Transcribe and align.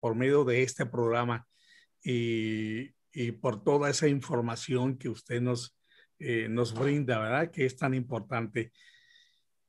por 0.00 0.14
medio 0.14 0.44
de 0.44 0.62
este 0.62 0.86
programa 0.86 1.46
y, 2.02 2.90
y 3.12 3.32
por 3.32 3.62
toda 3.62 3.90
esa 3.90 4.08
información 4.08 4.96
que 4.96 5.08
usted 5.08 5.40
nos, 5.40 5.76
eh, 6.18 6.48
nos 6.48 6.74
brinda, 6.74 7.18
¿verdad? 7.18 7.50
Que 7.50 7.66
es 7.66 7.76
tan 7.76 7.94
importante. 7.94 8.72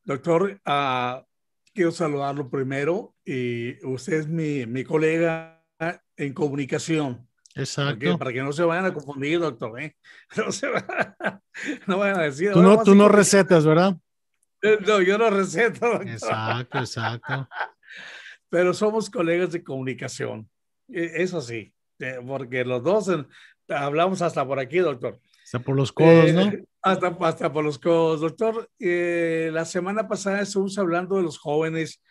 Doctor, 0.04 0.60
uh, 0.66 1.24
quiero 1.74 1.92
saludarlo 1.92 2.50
primero. 2.50 3.16
Y 3.26 3.84
usted 3.86 4.14
es 4.14 4.28
mi, 4.28 4.66
mi 4.66 4.84
colega 4.84 5.64
en 6.18 6.34
comunicación. 6.34 7.28
Exacto. 7.56 8.18
Para 8.18 8.34
que 8.34 8.42
no 8.42 8.52
se 8.52 8.64
vayan 8.64 8.86
a 8.86 8.94
confundir, 8.94 9.40
doctor. 9.40 9.80
¿eh? 9.82 9.96
No, 10.38 10.52
se 10.52 10.68
no 11.88 11.98
vayan 11.98 12.20
a 12.20 12.24
decir. 12.24 12.52
Tú 12.54 12.62
no, 12.62 12.84
tú 12.84 12.96
no 12.96 13.10
recetas, 13.10 13.66
¿verdad? 13.66 13.98
No, 14.86 15.02
yo 15.02 15.18
no 15.18 15.30
receto. 15.30 15.88
Doctor. 15.88 16.10
Exacto, 16.10 16.80
exacto. 16.80 17.48
Pero 18.50 18.74
somos 18.74 19.10
colegas 19.10 19.52
de 19.52 19.64
comunicación. 19.64 20.50
E, 20.88 21.24
eso 21.24 21.42
sí, 21.42 21.74
eh, 22.00 22.20
porque 22.26 22.66
los 22.66 22.84
dos 22.84 23.10
hablamos 23.68 24.22
hasta 24.22 24.46
por 24.46 24.60
aquí, 24.60 24.80
doctor. 24.80 25.20
Hasta 25.44 25.60
por 25.60 25.76
los 25.76 25.92
codos, 25.92 26.34
¿no? 26.34 26.42
Eh, 26.42 26.64
hasta, 26.82 27.08
hasta 27.22 27.52
por 27.52 27.64
los 27.64 27.80
codos. 27.80 28.22
Doctor, 28.22 28.70
eh, 28.80 29.50
la 29.52 29.66
semana 29.66 30.08
pasada 30.08 30.42
estuvimos 30.42 30.78
hablando 30.78 31.18
de 31.18 31.24
los 31.24 31.40
jóvenes 31.40 32.02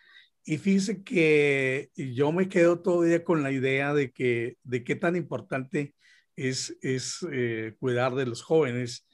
y 0.43 0.57
fíjese 0.57 1.03
que 1.03 1.89
yo 1.95 2.31
me 2.31 2.49
quedo 2.49 2.79
todavía 2.79 3.23
con 3.23 3.43
la 3.43 3.51
idea 3.51 3.93
de 3.93 4.11
que 4.11 4.57
de 4.63 4.83
qué 4.83 4.95
tan 4.95 5.15
importante 5.15 5.93
es, 6.35 6.77
es 6.81 7.25
eh, 7.31 7.75
cuidar 7.79 8.15
de 8.15 8.25
los 8.25 8.41
jóvenes 8.41 9.07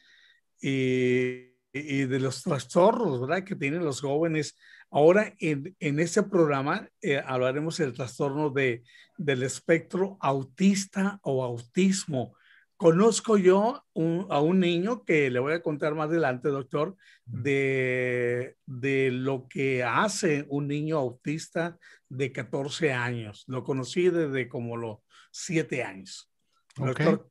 y, 0.62 1.54
y, 1.74 2.06
de 2.06 2.20
los 2.20 2.44
trastornos, 2.44 3.22
¿verdad? 3.22 3.44
Que 3.44 3.56
tienen 3.56 3.84
los 3.84 4.02
jóvenes. 4.02 4.58
Ahora, 4.92 5.34
en, 5.40 5.76
en 5.80 6.00
este 6.00 6.24
programa 6.24 6.88
eh, 7.02 7.22
hablaremos 7.26 7.78
del 7.78 7.94
trastorno 7.94 8.50
de, 8.50 8.84
del 9.18 9.44
espectro 9.44 10.18
autista 10.22 11.20
o 11.24 11.44
autismo 11.44 12.36
Conozco 12.78 13.38
yo 13.38 13.86
a 14.30 14.42
un 14.42 14.60
niño 14.60 15.06
que 15.06 15.30
le 15.30 15.40
voy 15.40 15.54
a 15.54 15.62
contar 15.62 15.96
más 15.96 16.10
adelante, 16.10 16.50
doctor, 16.50 16.98
de, 17.24 18.58
de 18.66 19.12
lo 19.12 19.48
que 19.48 19.82
hace 19.82 20.46
un 20.50 20.68
niño 20.68 20.98
autista 20.98 21.78
de 22.10 22.34
14 22.34 22.92
años. 22.92 23.46
Lo 23.48 23.64
conocí 23.64 24.10
desde 24.10 24.50
como 24.50 24.76
los 24.76 24.98
7 25.32 25.84
años. 25.84 26.30
Doctor, 26.76 27.30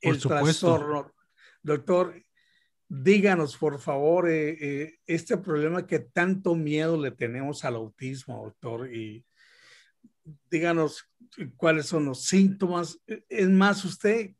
el 0.00 0.20
trastorno. 0.20 1.12
Doctor, 1.62 2.22
díganos, 2.88 3.56
por 3.56 3.80
favor, 3.80 4.28
eh, 4.28 4.56
eh, 4.60 4.94
este 5.06 5.36
problema 5.36 5.86
que 5.86 5.98
tanto 5.98 6.54
miedo 6.54 7.00
le 7.00 7.10
tenemos 7.10 7.64
al 7.64 7.76
autismo, 7.76 8.44
doctor, 8.44 8.92
y 8.92 9.24
díganos 10.50 11.08
cuáles 11.56 11.86
son 11.86 12.04
los 12.06 12.24
síntomas. 12.24 13.00
Es 13.28 13.48
más, 13.48 13.84
usted 13.84 14.34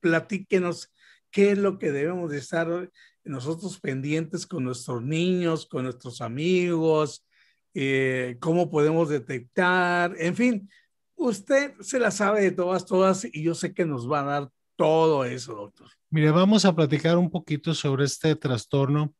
platíquenos 0.00 0.92
qué 1.30 1.52
es 1.52 1.58
lo 1.58 1.78
que 1.78 1.90
debemos 1.90 2.30
de 2.30 2.38
estar 2.38 2.90
nosotros 3.24 3.80
pendientes 3.80 4.46
con 4.46 4.64
nuestros 4.64 5.02
niños, 5.02 5.66
con 5.66 5.84
nuestros 5.84 6.20
amigos, 6.20 7.26
eh, 7.74 8.36
cómo 8.40 8.70
podemos 8.70 9.08
detectar, 9.08 10.14
en 10.18 10.36
fin, 10.36 10.70
usted 11.16 11.74
se 11.80 11.98
la 11.98 12.10
sabe 12.10 12.42
de 12.42 12.52
todas, 12.52 12.86
todas, 12.86 13.24
y 13.24 13.42
yo 13.42 13.54
sé 13.54 13.74
que 13.74 13.84
nos 13.84 14.10
va 14.10 14.20
a 14.20 14.24
dar 14.24 14.50
todo 14.76 15.24
eso, 15.24 15.54
doctor. 15.54 15.88
Mire, 16.10 16.30
vamos 16.30 16.64
a 16.64 16.74
platicar 16.74 17.16
un 17.16 17.30
poquito 17.30 17.74
sobre 17.74 18.04
este 18.04 18.36
trastorno 18.36 19.14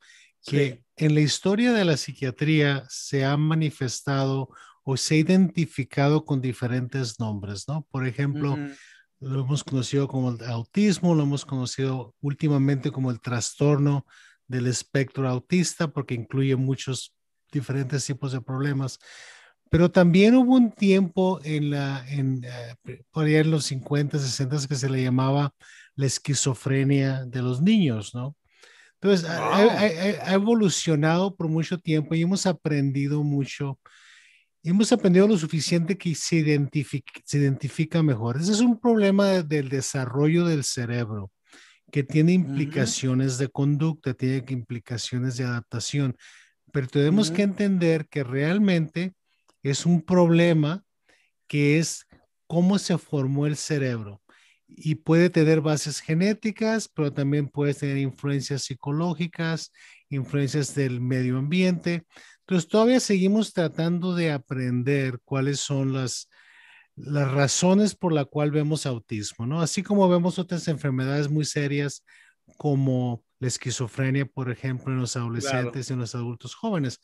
que 0.45 0.71
sí. 0.97 1.05
en 1.05 1.15
la 1.15 1.21
historia 1.21 1.73
de 1.73 1.85
la 1.85 1.97
psiquiatría 1.97 2.85
se 2.89 3.25
ha 3.25 3.37
manifestado 3.37 4.49
o 4.83 4.97
se 4.97 5.15
ha 5.15 5.19
identificado 5.19 6.25
con 6.25 6.41
diferentes 6.41 7.19
nombres, 7.19 7.67
¿no? 7.67 7.87
Por 7.91 8.07
ejemplo, 8.07 8.53
uh 8.53 8.57
-huh 8.57 8.77
lo 9.25 9.41
hemos 9.41 9.65
conocido 9.65 10.07
como 10.09 10.31
el 10.31 10.45
autismo, 10.45 11.15
lo 11.15 11.23
hemos 11.23 11.45
conocido 11.45 12.15
últimamente 12.21 12.91
como 12.91 13.11
el 13.11 13.21
trastorno 13.21 14.07
del 14.47 14.67
espectro 14.67 15.29
autista, 15.29 15.89
porque 15.89 16.15
incluye 16.15 16.57
muchos 16.57 17.15
diferentes 17.51 18.05
tipos 18.05 18.33
de 18.33 18.41
problemas. 18.41 18.99
Pero 19.75 19.91
también 19.91 20.37
hubo 20.37 20.55
un 20.55 20.71
tiempo 20.71 21.41
en 21.43 21.71
la, 21.71 22.07
en, 22.09 22.45
uh, 22.45 22.93
por 23.11 23.25
allá 23.25 23.41
en 23.41 23.51
los 23.51 23.65
50, 23.65 24.21
60 24.21 24.69
que 24.69 24.77
se 24.77 24.89
le 24.89 25.03
llamaba 25.03 25.53
la 25.97 26.07
esquizofrenia 26.07 27.25
de 27.25 27.43
los 27.43 27.61
niños, 27.61 28.15
¿no? 28.15 28.37
Entonces, 29.01 29.27
wow. 29.27 29.37
ha, 29.37 29.57
ha, 29.57 30.31
ha, 30.31 30.33
evolucionado 30.35 31.35
por 31.35 31.49
mucho 31.49 31.77
tiempo 31.79 32.15
y 32.15 32.23
hemos 32.23 32.47
aprendido 32.47 33.25
mucho 33.25 33.81
hemos 34.63 34.93
aprendido 34.93 35.27
lo 35.27 35.37
suficiente 35.37 35.99
que 35.99 36.15
se 36.15 36.37
identifica, 36.37 37.13
se 37.25 37.39
identifica 37.39 38.01
mejor. 38.01 38.37
Ese 38.37 38.53
es 38.53 38.61
un 38.61 38.79
problema 38.79 39.27
de, 39.27 39.43
del 39.43 39.71
desarrollo 39.71 40.47
del 40.47 40.63
cerebro 40.63 41.33
que 41.91 42.05
tiene 42.05 42.33
implicaciones 42.33 43.33
uh 43.33 43.37
-huh. 43.37 43.41
de 43.41 43.49
conducta, 43.49 44.15
tiene 44.15 44.45
implicaciones 44.51 45.37
de 45.37 45.45
adaptación, 45.45 46.17
pero 46.73 46.87
tenemos 46.87 47.29
uh 47.29 47.33
-huh. 47.33 47.37
que 47.37 47.43
entender 47.43 48.07
que 48.09 48.23
realmente 48.23 49.15
es 49.65 49.87
un 49.87 50.03
problema 50.03 50.85
que 51.49 51.79
es 51.79 52.07
cómo 52.47 52.79
se 52.79 52.97
formó 52.99 53.47
el 53.47 53.57
cerebro 53.57 54.23
y 54.69 54.97
puede 54.97 55.31
tener 55.31 55.61
bases 55.61 56.01
genéticas, 56.01 56.89
pero 56.89 57.13
también 57.13 57.49
puede 57.49 57.75
tener 57.75 57.97
influencias 57.99 58.63
psicológicas, 58.63 59.73
influencias 60.09 60.75
del 60.75 61.01
medio 61.01 61.39
ambiente. 61.39 62.05
Entonces, 62.41 62.69
todavía 62.69 63.01
seguimos 63.01 63.53
tratando 63.53 64.15
de 64.15 64.33
aprender 64.33 65.19
cuáles 65.25 65.61
son 65.61 65.93
las, 65.93 66.29
las 66.97 67.31
razones 67.33 67.95
por 67.95 68.13
la 68.13 68.25
cual 68.25 68.51
vemos 68.51 68.85
autismo, 68.85 69.47
¿no? 69.47 69.61
Así 69.61 69.83
como 69.83 70.09
vemos 70.09 70.39
otras 70.39 70.69
enfermedades 70.69 71.31
muy 71.31 71.45
serias 71.45 72.05
como 72.59 73.25
la 73.39 73.49
esquizofrenia, 73.49 74.27
por 74.27 74.51
ejemplo, 74.51 74.93
en 74.93 75.01
los 75.01 75.17
adolescentes 75.17 75.87
claro. 75.87 75.87
y 75.89 75.93
en 75.93 75.99
los 76.01 76.15
adultos 76.15 76.55
jóvenes. 76.55 77.01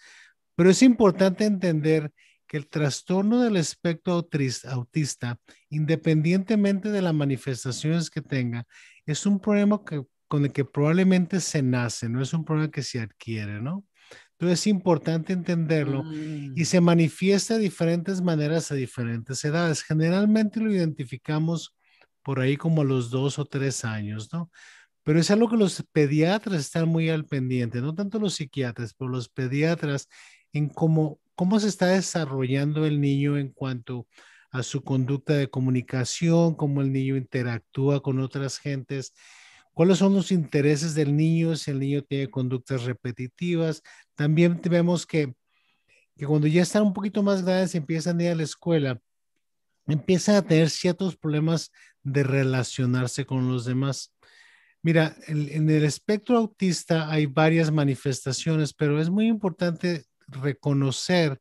Pero 0.57 0.71
es 0.71 0.83
importante 0.83 1.45
entender 1.45 2.13
que 2.51 2.57
el 2.57 2.67
trastorno 2.67 3.41
del 3.41 3.57
espectro 3.57 4.27
autista, 4.69 5.39
independientemente 5.69 6.91
de 6.91 7.01
las 7.01 7.15
manifestaciones 7.15 8.11
que 8.11 8.23
tenga, 8.23 8.67
es 9.07 9.25
un 9.25 9.39
problema 9.39 9.81
que, 9.87 10.03
con 10.27 10.45
el 10.45 10.51
que 10.51 10.65
probablemente 10.65 11.39
se 11.39 11.63
nace, 11.63 12.09
no 12.09 12.21
es 12.21 12.35
un 12.35 12.45
problema 12.45 12.69
que 12.69 12.83
se 12.83 12.99
adquiere, 12.99 13.63
¿no? 13.63 13.87
Entonces 14.33 14.59
es 14.59 14.67
importante 14.67 15.33
entenderlo 15.33 16.03
mm. 16.03 16.55
y 16.57 16.65
se 16.65 16.81
manifiesta 16.81 17.55
de 17.55 17.61
diferentes 17.61 18.21
maneras 18.21 18.73
a 18.73 18.75
diferentes 18.75 19.45
edades. 19.45 19.85
Generalmente 19.85 20.59
lo 20.59 20.73
identificamos 20.75 21.77
por 22.25 22.41
ahí 22.41 22.57
como 22.57 22.83
a 22.83 22.85
los 22.85 23.11
dos 23.11 23.39
o 23.39 23.45
tres 23.45 23.85
años, 23.85 24.33
¿no? 24.33 24.51
Pero 25.05 25.21
es 25.21 25.31
algo 25.31 25.49
que 25.49 25.57
los 25.57 25.85
pediatras 25.93 26.63
están 26.63 26.89
muy 26.89 27.11
al 27.11 27.27
pendiente, 27.27 27.81
no 27.81 27.95
tanto 27.95 28.19
los 28.19 28.35
psiquiatras, 28.35 28.93
pero 28.95 29.09
los 29.09 29.29
pediatras 29.29 30.09
en 30.53 30.69
cómo, 30.69 31.21
cómo 31.41 31.59
se 31.59 31.69
está 31.69 31.87
desarrollando 31.87 32.85
el 32.85 33.01
niño 33.01 33.39
en 33.39 33.49
cuanto 33.49 34.07
a 34.51 34.63
su 34.63 34.85
conducta 34.85 35.33
de 35.33 35.49
comunicación, 35.49 36.55
cómo 36.55 36.83
el 36.83 36.93
niño 36.93 37.17
interactúa 37.17 38.03
con 38.03 38.21
otras 38.21 38.59
gentes 38.59 39.15
cuáles 39.73 39.97
son 39.97 40.13
los 40.13 40.33
intereses 40.33 40.95
del 40.95 41.17
niño, 41.17 41.57
si 41.57 41.71
el 41.71 41.79
niño 41.79 42.03
tiene 42.03 42.29
conductas 42.29 42.85
repetitivas. 42.85 43.83
También 44.15 44.61
vemos 44.63 45.07
que, 45.07 45.33
que 46.15 46.27
cuando 46.27 46.47
ya 46.47 46.61
están 46.61 46.83
un 46.83 46.93
poquito 46.93 47.23
más 47.23 47.43
grandes 47.43 47.75
empiezan 47.75 48.21
a 48.21 48.25
ir 48.25 48.29
a 48.33 48.35
la 48.35 48.43
escuela, 48.43 49.01
empiezan 49.87 50.35
a 50.35 50.43
tener 50.43 50.69
ciertos 50.69 51.17
problemas 51.17 51.73
de 52.03 52.23
relacionarse 52.23 53.25
con 53.25 53.51
los 53.51 53.65
demás. 53.65 54.13
Mira, 54.83 55.17
en, 55.27 55.49
en 55.49 55.71
el 55.71 55.85
espectro 55.85 56.37
autista 56.37 57.11
hay 57.11 57.25
varias 57.25 57.71
manifestaciones, 57.71 58.75
pero 58.75 59.01
es 59.01 59.09
muy 59.09 59.27
importante 59.27 60.05
reconocer 60.31 61.41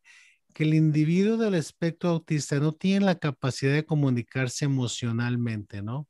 que 0.53 0.63
el 0.63 0.73
individuo 0.73 1.37
del 1.37 1.53
espectro 1.53 2.09
autista 2.09 2.59
no 2.59 2.73
tiene 2.73 3.05
la 3.05 3.15
capacidad 3.15 3.73
de 3.73 3.85
comunicarse 3.85 4.65
emocionalmente, 4.65 5.81
¿no? 5.81 6.07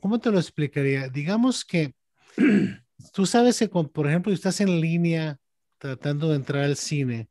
¿Cómo 0.00 0.20
te 0.20 0.30
lo 0.30 0.38
explicaría? 0.38 1.08
Digamos 1.08 1.64
que 1.64 1.94
tú 3.12 3.26
sabes 3.26 3.58
que, 3.58 3.68
por 3.68 4.06
ejemplo, 4.06 4.32
estás 4.32 4.60
en 4.60 4.80
línea 4.80 5.38
tratando 5.78 6.30
de 6.30 6.36
entrar 6.36 6.64
al 6.64 6.76
cine 6.76 7.28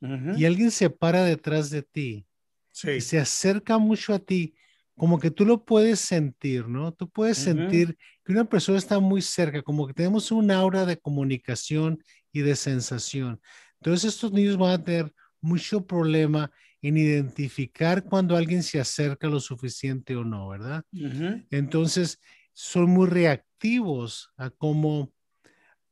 uh 0.00 0.06
-huh. 0.06 0.38
y 0.38 0.44
alguien 0.44 0.70
se 0.70 0.90
para 0.90 1.24
detrás 1.24 1.70
de 1.70 1.82
ti 1.82 2.26
sí. 2.72 2.90
y 2.92 3.00
se 3.00 3.18
acerca 3.18 3.78
mucho 3.78 4.14
a 4.14 4.18
ti, 4.18 4.54
como 4.96 5.18
que 5.18 5.30
tú 5.30 5.44
lo 5.44 5.64
puedes 5.64 6.00
sentir, 6.00 6.68
¿no? 6.68 6.92
Tú 6.92 7.08
puedes 7.08 7.38
uh 7.38 7.40
-huh. 7.40 7.44
sentir 7.44 7.96
que 8.24 8.32
una 8.32 8.44
persona 8.44 8.78
está 8.78 9.00
muy 9.00 9.22
cerca, 9.22 9.62
como 9.62 9.86
que 9.86 9.94
tenemos 9.94 10.30
un 10.30 10.50
aura 10.50 10.86
de 10.86 10.96
comunicación 10.96 11.98
y 12.32 12.40
de 12.40 12.56
sensación. 12.56 13.40
Entonces 13.80 14.14
estos 14.14 14.32
niños 14.32 14.56
van 14.56 14.72
a 14.72 14.84
tener 14.84 15.12
mucho 15.40 15.84
problema 15.86 16.50
en 16.80 16.96
identificar 16.96 18.04
cuando 18.04 18.36
alguien 18.36 18.62
se 18.62 18.78
acerca 18.78 19.26
lo 19.26 19.40
suficiente 19.40 20.16
o 20.16 20.24
no, 20.24 20.48
¿verdad? 20.48 20.84
Uh 20.92 20.98
-huh. 20.98 21.46
Entonces, 21.50 22.18
son 22.52 22.90
muy 22.90 23.08
reactivos 23.08 24.30
a 24.36 24.50
cómo, 24.50 25.12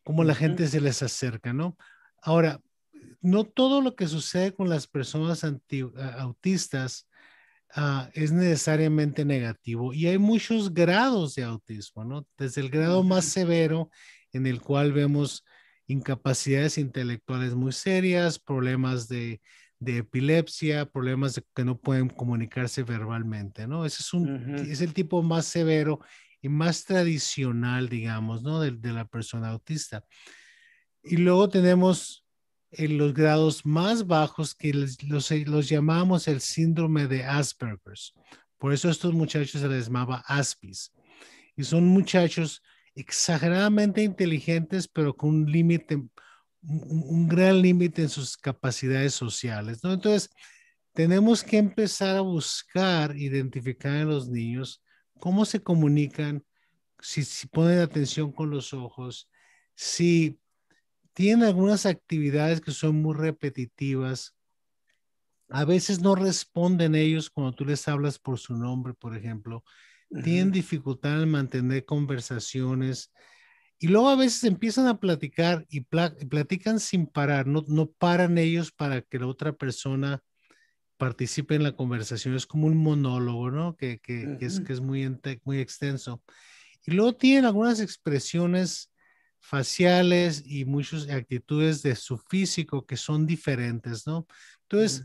cómo 0.05 0.21
uh 0.21 0.25
-huh. 0.25 0.29
la 0.29 0.35
gente 0.35 0.69
se 0.69 0.81
les 0.81 1.03
acerca, 1.03 1.53
¿no? 1.53 1.77
Ahora, 2.23 2.61
no 3.21 3.45
todo 3.45 3.81
lo 3.81 3.95
que 3.95 4.07
sucede 4.07 4.53
con 4.53 4.69
las 4.69 4.87
personas 4.87 5.45
autistas 6.19 7.09
ah, 7.75 8.11
es 8.15 8.33
necesariamente 8.33 9.25
negativo 9.25 9.93
y 9.93 10.07
hay 10.07 10.19
muchos 10.19 10.73
grados 10.73 11.35
de 11.35 11.45
autismo, 11.45 12.05
¿no? 12.05 12.27
Desde 12.37 12.61
el 12.61 12.71
grado 12.71 13.03
más 13.03 13.25
severo 13.25 13.91
en 14.33 14.47
el 14.47 14.61
cual 14.61 14.93
vemos 14.93 15.45
incapacidades 15.87 16.79
intelectuales 16.79 17.55
muy 17.55 17.73
serias, 17.73 18.39
problemas 18.39 19.09
de, 19.09 19.41
epilepsia, 19.85 20.87
problemas 20.87 21.35
de 21.35 21.43
que 21.55 21.65
no 21.65 21.79
pueden 21.79 22.09
comunicarse 22.09 22.83
verbalmente, 22.85 23.67
¿no? 23.67 23.85
Ese 23.85 23.99
es, 24.01 24.15
un, 24.15 24.55
es 24.55 24.81
el 24.81 24.95
tipo 24.95 25.23
más 25.23 25.47
severo 25.47 26.01
y 26.41 26.49
más 26.49 26.85
tradicional, 26.85 27.89
digamos, 27.89 28.43
¿no? 28.43 28.61
De, 28.61 28.71
de 28.71 28.93
la 28.93 29.05
persona 29.05 29.49
autista. 29.49 30.05
Y 31.03 31.17
luego 31.17 31.49
tenemos 31.49 32.25
en 32.73 32.99
los 32.99 33.13
grados 33.13 33.65
más 33.67 34.07
bajos 34.07 34.55
que 34.55 34.73
los, 34.73 34.99
los, 35.03 35.69
llamamos 35.69 36.27
el 36.29 36.41
síndrome 36.41 37.07
de 37.07 37.25
Asperger's. 37.25 38.15
Por 38.59 38.73
eso 38.73 38.89
a 38.89 38.93
estos 38.93 39.13
muchachos 39.13 39.61
se 39.61 39.69
les 39.69 39.87
llamaba 39.87 40.25
Aspis. 40.27 40.93
Y 41.57 41.65
son 41.65 41.87
muchachos 41.87 42.63
exageradamente 42.95 44.03
inteligentes, 44.03 44.89
pero 44.89 45.15
con 45.15 45.31
un 45.31 45.53
límite, 45.53 46.03
un, 46.63 47.29
gran 47.29 47.61
límite 47.61 48.03
en 48.03 48.09
sus 48.09 48.37
capacidades 48.37 49.15
sociales. 49.15 49.83
¿no? 49.83 49.93
Entonces, 49.93 50.31
tenemos 50.95 51.43
que 51.43 51.59
empezar 51.59 52.17
a 52.17 52.21
buscar, 52.21 53.17
identificar 53.17 53.97
en 53.97 54.09
los 54.09 54.29
niños 54.29 54.83
cómo 55.19 55.45
se 55.45 55.63
comunican, 55.63 56.45
si, 57.01 57.25
si 57.25 57.49
ponen 57.49 57.81
atención 57.81 58.33
con 58.33 58.51
los 58.51 58.73
ojos, 58.73 59.29
si 59.75 60.42
tienen 61.15 61.45
algunas 61.45 61.87
actividades 61.87 62.61
que 62.61 62.73
son 62.73 63.03
muy 63.03 63.15
repetitivas. 63.15 64.35
A 65.49 65.65
veces 65.65 66.01
no 66.01 66.15
responden 66.15 66.95
ellos 66.95 67.31
cuando 67.31 67.53
tú 67.53 67.65
les 67.65 67.87
hablas 67.89 68.19
por 68.19 68.39
su 68.39 68.55
nombre, 68.55 68.95
por 68.95 69.17
ejemplo. 69.17 69.65
Tienen 70.23 70.53
dificultad 70.53 71.23
en 71.23 71.31
mantener 71.31 71.85
conversaciones. 71.85 73.13
Y 73.79 73.89
luego 73.89 74.11
a 74.11 74.17
veces 74.17 74.45
empiezan 74.45 74.87
a 74.87 75.01
platicar 75.01 75.67
y, 75.69 75.81
platican 75.81 76.81
sin 76.81 77.07
parar. 77.07 77.47
No, 77.47 77.65
no 77.67 77.91
paran 77.91 78.39
ellos 78.39 78.73
para 78.73 79.03
que 79.03 79.19
la 79.19 79.27
otra 79.27 79.53
persona 79.53 80.23
participe 80.99 81.55
en 81.55 81.65
la 81.65 81.75
conversación. 81.75 82.37
Es 82.37 82.47
como 82.47 82.67
un 82.67 82.77
monólogo, 82.77 83.51
¿no? 83.51 83.75
Que, 83.77 83.99
que, 83.99 84.39
es, 84.41 84.61
que 84.61 84.73
es 84.73 84.81
muy, 84.81 85.05
muy 85.45 85.59
extenso. 85.59 86.23
Y 86.87 86.93
luego 86.93 87.15
tienen 87.15 87.45
algunas 87.45 87.81
expresiones 87.81 88.92
faciales 89.43 90.45
y 90.47 90.65
muchas 90.65 91.11
actitudes 91.11 91.83
de 91.83 91.97
su 91.97 92.17
físico 92.17 92.87
que 92.87 92.97
son 92.97 93.27
diferentes, 93.27 94.07
¿no? 94.07 94.27
Entonces, 94.63 95.05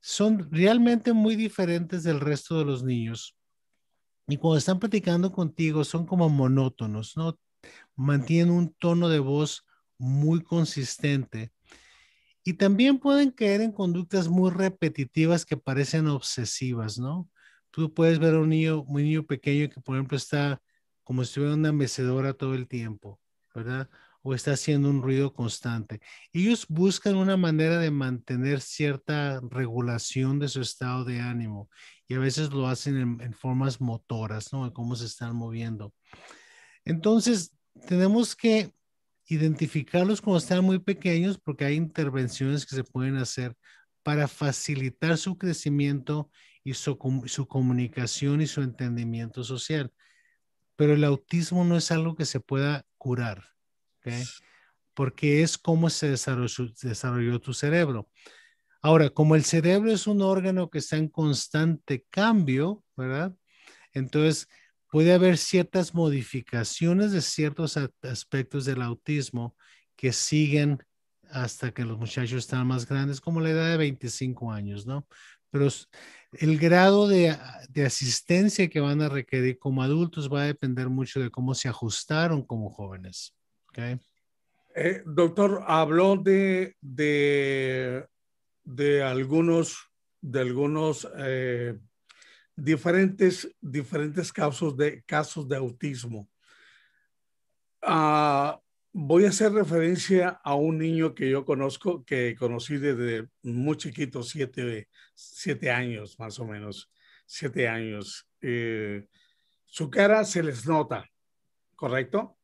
son 0.00 0.48
realmente 0.50 1.12
muy 1.12 1.34
diferentes 1.34 2.04
del 2.04 2.20
resto 2.20 2.58
de 2.58 2.64
los 2.64 2.84
niños. 2.84 3.36
Y 4.28 4.36
cuando 4.36 4.58
están 4.58 4.78
platicando 4.78 5.32
contigo, 5.32 5.84
son 5.84 6.06
como 6.06 6.30
monótonos, 6.30 7.16
¿no? 7.16 7.36
Mantienen 7.96 8.54
un 8.54 8.72
tono 8.74 9.08
de 9.08 9.18
voz 9.18 9.66
muy 9.98 10.40
consistente. 10.42 11.52
Y 12.44 12.54
también 12.54 12.98
pueden 12.98 13.32
caer 13.32 13.60
en 13.60 13.72
conductas 13.72 14.28
muy 14.28 14.50
repetitivas 14.52 15.44
que 15.44 15.56
parecen 15.56 16.06
obsesivas, 16.06 16.96
¿no? 16.98 17.28
Tú 17.70 17.92
puedes 17.92 18.20
ver 18.20 18.34
a 18.34 18.40
un 18.40 18.50
niño, 18.50 18.82
un 18.82 19.02
niño 19.02 19.26
pequeño 19.26 19.68
que, 19.68 19.80
por 19.80 19.96
ejemplo, 19.96 20.16
está 20.16 20.62
como 21.02 21.24
si 21.24 21.30
estuviera 21.30 21.54
en 21.54 21.60
una 21.60 21.72
mecedora 21.72 22.34
todo 22.34 22.54
el 22.54 22.68
tiempo 22.68 23.20
¿verdad? 23.54 23.88
O 24.22 24.34
está 24.34 24.52
haciendo 24.52 24.90
un 24.90 25.02
ruido 25.02 25.32
constante. 25.32 26.00
Ellos 26.32 26.66
buscan 26.68 27.14
una 27.14 27.36
manera 27.36 27.78
de 27.78 27.90
mantener 27.90 28.60
cierta 28.60 29.40
regulación 29.50 30.38
de 30.38 30.48
su 30.48 30.60
estado 30.60 31.04
de 31.04 31.20
ánimo 31.20 31.68
y 32.08 32.14
a 32.14 32.18
veces 32.18 32.50
lo 32.50 32.66
hacen 32.66 33.20
en, 33.20 33.32
formas 33.32 33.80
motoras, 33.80 34.52
¿no? 34.52 34.64
De 34.64 34.72
cómo 34.72 34.96
se 34.96 35.06
están 35.06 35.36
moviendo. 35.36 35.94
Entonces, 36.84 37.54
tenemos 37.86 38.34
que 38.34 38.72
identificarlos 39.26 40.20
cuando 40.20 40.38
están 40.38 40.64
muy 40.64 40.78
pequeños 40.78 41.38
porque 41.38 41.64
hay 41.64 41.76
intervenciones 41.76 42.66
que 42.66 42.76
se 42.76 42.84
pueden 42.84 43.16
hacer 43.16 43.56
para 44.02 44.28
facilitar 44.28 45.16
su 45.16 45.38
crecimiento 45.38 46.30
y 46.62 46.74
su, 46.74 46.98
su, 47.26 47.46
comunicación 47.46 48.40
y 48.40 48.46
su 48.46 48.62
entendimiento 48.62 49.44
social. 49.44 49.92
Pero 50.76 50.94
el 50.94 51.04
autismo 51.04 51.64
no 51.64 51.76
es 51.76 51.90
algo 51.90 52.14
que 52.16 52.24
se 52.24 52.40
pueda 52.40 52.84
curar, 52.96 53.44
porque 54.94 55.42
es 55.42 55.58
cómo 55.58 55.90
se 55.90 56.10
desarrolló, 56.10 57.40
tu 57.40 57.54
cerebro. 57.54 58.10
Ahora, 58.82 59.10
como 59.10 59.34
el 59.34 59.44
cerebro 59.44 59.90
es 59.90 60.06
un 60.06 60.20
órgano 60.20 60.68
que 60.68 60.78
está 60.78 60.96
en 60.96 61.08
constante 61.08 62.04
cambio, 62.10 62.84
¿verdad? 62.96 63.34
Entonces, 63.92 64.48
puede 64.90 65.12
haber 65.12 65.38
ciertas 65.38 65.94
modificaciones 65.94 67.12
de 67.12 67.22
ciertos 67.22 67.76
aspectos 68.02 68.64
del 68.64 68.82
autismo 68.82 69.56
que 69.96 70.12
siguen 70.12 70.82
hasta 71.30 71.72
que 71.72 71.84
los 71.84 71.98
muchachos 71.98 72.38
están 72.38 72.66
más 72.66 72.86
grandes, 72.86 73.20
como 73.20 73.40
la 73.40 73.50
edad 73.50 73.70
de 73.70 73.76
25 73.76 74.52
años, 74.52 74.86
¿no? 74.86 75.06
Pero 75.50 75.68
el 76.40 76.58
grado 76.58 77.08
de, 77.08 77.36
asistencia 77.84 78.68
que 78.68 78.80
van 78.80 79.02
a 79.02 79.08
requerir 79.08 79.58
como 79.58 79.82
adultos 79.82 80.32
va 80.32 80.42
a 80.42 80.46
depender 80.46 80.88
mucho 80.88 81.20
de 81.20 81.30
cómo 81.30 81.54
se 81.54 81.68
ajustaron 81.68 82.42
como 82.42 82.70
jóvenes. 82.70 83.34
Okay. 83.68 83.98
Eh, 84.76 85.02
doctor, 85.06 85.64
habló 85.66 86.16
de, 86.16 86.76
de, 86.80 88.06
de 88.64 89.02
algunos, 89.02 89.90
de 90.20 90.40
algunos 90.40 91.08
eh, 91.18 91.78
diferentes, 92.56 93.48
diferentes 93.60 94.32
casos 94.32 94.76
de, 94.76 95.02
casos 95.02 95.48
de 95.48 95.56
autismo. 95.56 96.28
Ah, 97.82 98.60
voy 98.96 99.24
a 99.24 99.30
hacer 99.30 99.52
referencia 99.52 100.40
a 100.44 100.54
un 100.54 100.78
niño 100.78 101.14
que 101.14 101.28
yo 101.28 101.44
conozco, 101.44 102.04
que 102.04 102.36
conocí 102.36 102.78
desde 102.78 103.28
muy 103.42 103.76
chiquito, 103.76 104.22
siete, 104.22 104.88
siete 105.14 105.70
años 105.70 106.16
más 106.20 106.38
o 106.38 106.46
menos, 106.46 106.90
siete 107.26 107.66
años. 107.66 108.28
Eh, 108.40 109.08
su 109.66 109.90
cara 109.90 110.24
se 110.24 110.44
les 110.44 110.64
nota, 110.66 111.10
¿correcto? 111.74 112.38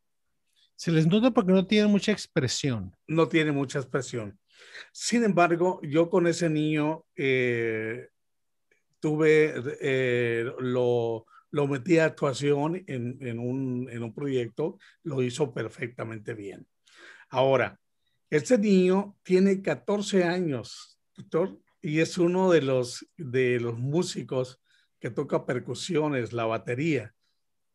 Se 0.75 0.91
les 0.91 1.07
nota 1.07 1.31
porque 1.31 1.53
no 1.53 1.67
tiene 1.67 1.87
mucha 1.87 2.11
expresión. 2.11 2.97
No 3.07 3.29
tiene 3.29 3.53
mucha 3.53 3.79
expresión. 3.79 4.37
Sin 4.93 5.23
embargo, 5.23 5.81
yo 5.85 6.11
con 6.11 6.27
ese 6.27 6.51
niño 6.51 7.05
eh, 7.15 8.09
tuve, 8.99 9.55
eh, 9.81 10.51
lo, 10.59 11.27
lo 11.51 11.67
metí 11.67 11.99
a 11.99 12.07
actuación 12.07 12.85
en, 12.87 13.39
un, 13.39 13.89
en 13.91 14.03
un 14.03 14.15
proyecto, 14.15 14.79
lo 15.03 15.23
hizo 15.23 15.53
perfectamente 15.53 16.35
bien. 16.35 16.67
Ahora, 17.29 17.79
este 18.31 18.59
niño 18.59 19.17
tiene 19.23 19.61
14 19.61 20.25
años, 20.25 20.99
doctor, 21.17 21.59
y 21.83 22.01
es 22.01 22.19
uno 22.19 22.51
de 22.51 22.63
los, 22.63 23.07
de 23.17 23.59
los 23.59 23.79
músicos 23.79 24.61
que 25.01 25.11
toca 25.11 25.47
percusiones, 25.47 26.33
la 26.33 26.45
batería, 26.45 27.15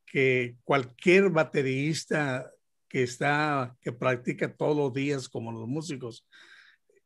que 0.06 0.58
cualquier 0.64 1.30
baterista 1.30 2.52
que 2.88 3.04
está, 3.04 3.76
que 3.82 3.92
practica 3.92 4.56
todos 4.56 4.78
los 4.78 4.94
días 4.94 5.28
como 5.28 5.52
los 5.52 5.68
músicos, 5.68 6.26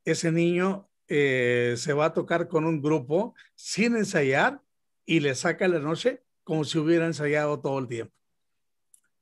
ese 0.04 0.32
niño 0.32 0.90
eh, 1.08 1.74
se 1.78 1.94
va 1.94 2.06
a 2.06 2.14
tocar 2.14 2.48
con 2.48 2.66
un 2.66 2.82
grupo 2.82 3.34
sin 3.56 3.96
ensayar 3.96 4.62
y 5.06 5.22
le 5.22 5.34
saca 5.34 5.68
la 5.68 5.80
noche 5.80 6.22
como 6.50 6.64
si 6.64 6.80
hubiera 6.80 7.06
ensayado 7.06 7.60
todo 7.60 7.78
el 7.78 7.88
tiempo. 7.88 8.12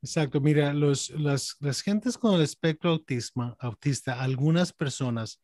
Exacto, 0.00 0.40
mira, 0.40 0.72
los, 0.72 1.10
las, 1.10 1.56
las 1.60 1.82
gentes 1.82 2.16
con 2.16 2.34
el 2.34 2.40
espectro 2.40 2.88
autismo, 2.88 3.54
autista, 3.60 4.22
algunas 4.22 4.72
personas 4.72 5.38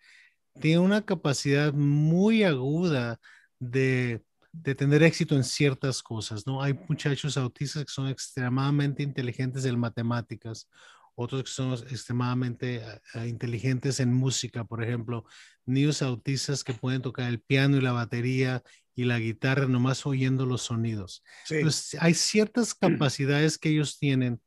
tienen 0.59 0.81
una 0.81 1.05
capacidad 1.05 1.75
muy 1.75 2.43
aguda 2.43 3.21
de, 3.59 4.25
de 4.51 4.75
tener 4.75 5.03
éxito 5.03 5.35
en 5.35 5.45
ciertas 5.45 6.03
cosas, 6.03 6.47
¿no? 6.47 6.63
Hay 6.63 6.73
muchachos 6.89 7.37
autistas 7.37 7.85
que 7.85 7.93
son 7.93 8.09
extremadamente 8.09 9.03
inteligentes 9.03 9.67
en 9.67 9.79
matemáticas, 9.79 10.71
otros 11.17 11.43
que 11.43 11.51
son 11.51 11.75
extremadamente 11.75 12.83
eh, 13.15 13.29
inteligentes 13.29 14.01
en 14.01 14.11
música, 14.11 14.65
por 14.65 14.83
ejemplo, 14.83 15.27
niños 15.67 16.01
autistas 16.01 16.65
que 16.65 16.73
pueden 16.73 17.03
tocar 17.03 17.29
el 17.29 17.43
piano 17.43 17.77
y 17.77 17.83
la 17.83 17.93
batería 17.93 18.63
y 18.95 19.05
la 19.05 19.19
guitarra 19.19 19.67
nomás 19.67 20.07
oyendo 20.07 20.47
los 20.47 20.63
sonidos. 20.63 21.23
Entonces, 21.51 21.97
hay 22.01 22.15
ciertas 22.15 22.75
capacidades 22.75 23.59
que 23.59 23.71
ellos 23.71 23.99
tienen 23.99 24.41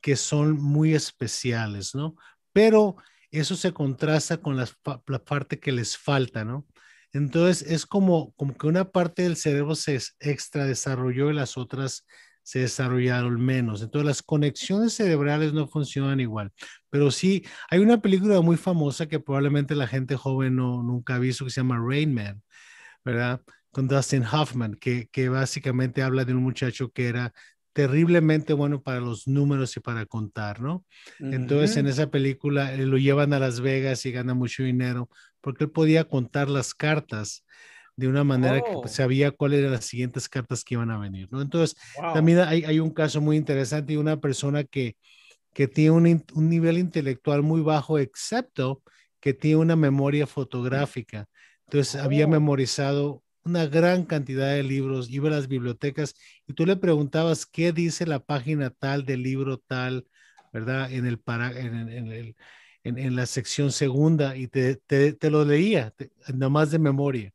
que 0.00 0.16
son 0.16 0.60
muy 0.60 0.94
especiales, 0.94 1.94
¿no? 1.94 2.14
Pero 2.52 2.96
eso 3.30 3.56
se 3.56 3.72
contrasta 3.72 4.36
con 4.36 4.56
la, 4.56 4.68
parte 5.24 5.58
que 5.58 5.72
les 5.72 5.96
falta, 5.96 6.44
¿no? 6.44 6.66
Entonces, 7.12 7.62
es 7.70 7.86
como, 7.86 8.32
como 8.34 8.54
que 8.54 8.66
una 8.66 8.90
parte 8.90 9.22
del 9.22 9.36
cerebro 9.36 9.74
se 9.74 9.98
extra 10.20 10.66
desarrolló 10.66 11.30
y 11.30 11.34
las 11.34 11.56
otras 11.56 12.04
se 12.44 12.60
desarrollaron 12.60 13.40
menos. 13.40 13.82
Entonces 13.82 14.06
las 14.06 14.22
conexiones 14.22 14.92
cerebrales 14.92 15.52
no 15.52 15.66
funcionan 15.66 16.20
igual. 16.20 16.52
Pero 16.90 17.10
sí, 17.10 17.44
hay 17.70 17.80
una 17.80 18.00
película 18.00 18.40
muy 18.42 18.56
famosa 18.56 19.06
que 19.06 19.18
probablemente 19.18 19.74
la 19.74 19.88
gente 19.88 20.14
joven 20.16 20.56
no, 20.56 20.82
nunca 20.82 21.16
ha 21.16 21.18
visto 21.18 21.44
que 21.44 21.50
se 21.50 21.60
llama 21.62 21.82
Rain 21.82 22.14
Man, 22.14 22.42
¿verdad? 23.04 23.40
Con 23.74 23.88
Dustin 23.88 24.24
Hoffman, 24.24 24.76
que, 24.76 25.08
que 25.10 25.28
básicamente 25.28 26.02
habla 26.02 26.24
de 26.24 26.32
un 26.32 26.42
muchacho 26.42 26.90
que 26.90 27.08
era 27.08 27.34
terriblemente 27.74 28.52
bueno 28.52 28.80
para 28.82 29.00
los 29.00 29.26
números 29.26 29.76
y 29.76 29.80
para 29.80 30.06
contar, 30.06 30.60
¿no? 30.60 30.84
Entonces 31.18 31.76
en 31.76 31.88
esa 31.88 32.08
película 32.08 32.72
eh, 32.72 32.86
lo 32.86 32.98
llevan 32.98 33.32
a 33.32 33.40
Las 33.40 33.60
Vegas 33.60 34.06
y 34.06 34.12
gana 34.12 34.32
mucho 34.32 34.62
dinero 34.62 35.10
porque 35.40 35.64
él 35.64 35.72
podía 35.72 36.04
contar 36.04 36.48
las 36.48 36.72
cartas 36.72 37.44
de 37.96 38.06
una 38.06 38.22
manera 38.22 38.60
que 38.60 38.72
pues, 38.72 38.92
oh. 38.92 38.94
sabía 38.94 39.32
cuáles 39.32 39.58
eran 39.58 39.72
las 39.72 39.86
siguientes 39.86 40.28
cartas 40.28 40.62
que 40.62 40.74
iban 40.74 40.92
a 40.92 40.98
venir, 40.98 41.28
¿no? 41.32 41.42
Entonces 41.42 41.76
también 42.14 42.38
hay, 42.38 42.64
hay, 42.64 42.78
un 42.78 42.90
caso 42.90 43.20
muy 43.20 43.36
interesante 43.36 43.94
de 43.94 43.98
una 43.98 44.20
persona 44.20 44.62
que, 44.62 44.96
que 45.52 45.66
tiene 45.66 45.90
un, 45.90 46.24
un 46.34 46.48
nivel 46.48 46.78
intelectual 46.78 47.42
muy 47.42 47.60
bajo, 47.60 47.98
excepto 47.98 48.82
que 49.20 49.34
tiene 49.34 49.56
una 49.56 49.74
memoria 49.74 50.28
fotográfica. 50.28 51.26
Entonces 51.66 51.96
había 51.96 52.26
oh. 52.26 52.28
memorizado 52.28 53.23
una 53.44 53.66
gran 53.66 54.04
cantidad 54.04 54.52
de 54.54 54.62
libros, 54.62 55.10
iba 55.10 55.28
a 55.28 55.32
las 55.32 55.48
bibliotecas 55.48 56.14
y 56.46 56.54
tú 56.54 56.66
le 56.66 56.76
preguntabas 56.76 57.46
qué 57.46 57.72
dice 57.72 58.06
la 58.06 58.20
página 58.20 58.70
tal 58.70 59.04
del 59.04 59.22
libro 59.22 59.58
tal, 59.58 60.06
¿verdad? 60.52 60.90
En, 60.92 61.06
el 61.06 61.18
para, 61.18 61.50
en, 61.58 61.88
en, 61.88 62.12
el, 62.12 62.36
en, 62.84 63.16
la 63.16 63.26
sección 63.26 63.72
segunda 63.72 64.36
y 64.36 64.48
te, 64.48 64.76
te, 64.76 65.12
te 65.12 65.30
lo 65.30 65.44
leía, 65.44 65.92
nomás 66.34 66.70
de 66.70 66.78
memoria. 66.78 67.32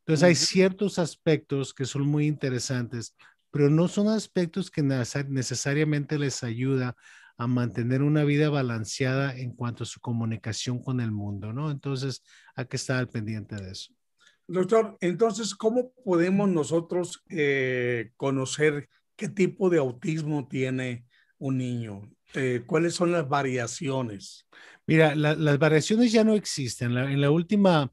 Entonces 0.00 0.22
hay 0.22 0.34
ciertos 0.34 0.98
aspectos 0.98 1.72
que 1.72 1.86
son 1.86 2.06
muy 2.06 2.26
interesantes, 2.26 3.16
pero 3.50 3.70
no 3.70 3.88
son 3.88 4.08
aspectos 4.08 4.70
que 4.70 4.82
necesariamente 4.82 6.18
les 6.18 6.42
ayuda 6.42 6.96
a 7.36 7.46
mantener 7.46 8.02
una 8.02 8.24
vida 8.24 8.48
balanceada 8.50 9.36
en 9.36 9.52
cuanto 9.52 9.84
a 9.84 9.86
su 9.86 10.00
comunicación 10.00 10.82
con 10.82 11.00
el 11.00 11.10
mundo, 11.10 11.52
¿no? 11.52 11.70
Entonces 11.70 12.22
hay 12.54 12.66
que 12.66 12.76
estar 12.76 12.98
al 12.98 13.08
pendiente 13.08 13.56
de 13.56 13.72
eso. 13.72 13.92
Doctor, 14.46 14.98
entonces, 15.00 15.54
¿cómo 15.54 15.92
podemos 16.04 16.48
nosotros 16.48 17.22
eh, 17.30 18.10
conocer 18.16 18.88
qué 19.16 19.28
tipo 19.28 19.70
de 19.70 19.78
autismo 19.78 20.46
tiene 20.48 21.06
un 21.38 21.58
niño? 21.58 22.02
Eh, 22.34 22.62
¿Cuáles 22.66 22.94
son 22.94 23.12
las 23.12 23.28
variaciones? 23.28 24.46
Mira, 24.86 25.14
las 25.14 25.58
variaciones 25.58 26.12
ya 26.12 26.24
no 26.24 26.34
existen. 26.34 26.96
en 26.96 27.20
la 27.20 27.30
última 27.30 27.90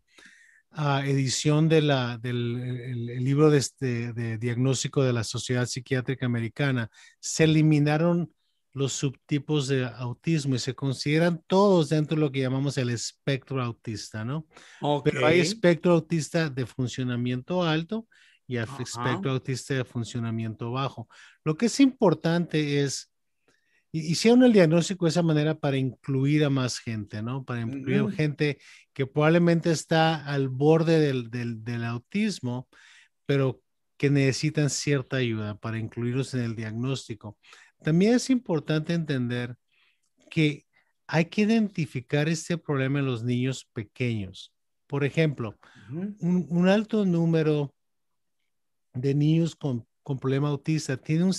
ah, 0.72 1.04
edición 1.06 1.70
de 1.70 1.82
la, 1.82 2.18
del 2.18 3.24
libro 3.24 3.50
de, 3.50 3.58
este, 3.60 4.12
de 4.12 4.38
diagnóstico 4.38 5.04
de 5.04 5.14
la 5.14 5.24
Sociedad 5.24 5.66
Psiquiátrica 5.66 6.26
Americana, 6.26 6.90
se 7.20 7.46
eliminaron 7.46 8.34
los 8.74 8.94
subtipos 8.94 9.68
de 9.68 9.86
autismo 9.86 10.56
y 10.56 10.60
se 10.60 10.74
consideran 10.74 11.44
todos 11.48 11.90
dentro 11.90 12.16
de 12.16 12.22
lo 12.22 12.32
que 12.32 12.42
llamamos 12.42 12.78
el 12.78 12.90
espectro 12.90 13.62
autista, 13.62 14.24
¿no? 14.24 14.48
Pero 15.04 15.26
hay 15.26 15.40
espectro 15.40 15.94
autista 15.94 16.50
de 16.50 16.66
funcionamiento 16.66 17.64
alto 17.64 18.08
y 18.48 18.58
espectro 18.58 19.32
autista 19.32 19.74
de 19.74 19.86
funcionamiento 19.86 20.72
bajo. 20.72 21.08
Lo 21.44 21.56
que 21.56 21.68
es 21.68 21.80
importante 21.80 22.82
es, 22.82 23.12
hicieron 23.92 24.44
el 24.44 24.54
diagnóstico 24.54 25.06
de 25.06 25.10
esa 25.10 25.24
manera 25.24 25.60
para 25.60 25.78
incluir 25.78 26.46
a 26.46 26.50
más 26.50 26.80
gente, 26.80 27.22
¿no? 27.22 27.44
Para 27.44 27.62
incluir 27.62 28.10
gente 28.12 28.58
que 28.94 29.06
probablemente 29.06 29.72
está 29.72 30.26
al 30.26 30.48
borde 30.50 31.00
del, 31.00 31.30
del, 31.30 31.64
del 31.64 31.84
autismo, 31.84 32.70
pero 33.26 33.62
que 33.98 34.10
necesitan 34.10 34.70
cierta 34.70 35.18
ayuda 35.18 35.56
para 35.60 35.78
incluirlos 35.78 36.34
en 36.34 36.42
el 36.42 36.56
diagnóstico. 36.56 37.38
También 37.84 38.14
es 38.14 38.30
importante 38.30 38.94
entender 38.94 39.58
que 40.30 40.66
hay 41.08 41.26
que 41.26 41.42
identificar 41.42 42.30
este 42.30 42.58
problema 42.58 43.00
en 43.00 43.06
los 43.06 43.24
niños 43.24 43.68
pequeños. 43.74 44.54
Por 44.88 45.04
ejemplo, 45.04 45.58
un, 45.90 46.68
alto 46.68 47.06
número 47.06 47.74
de 48.94 49.14
niños 49.14 49.56
con, 49.56 49.86
problema 50.20 50.50
autista 50.50 50.98
tiene 50.98 51.30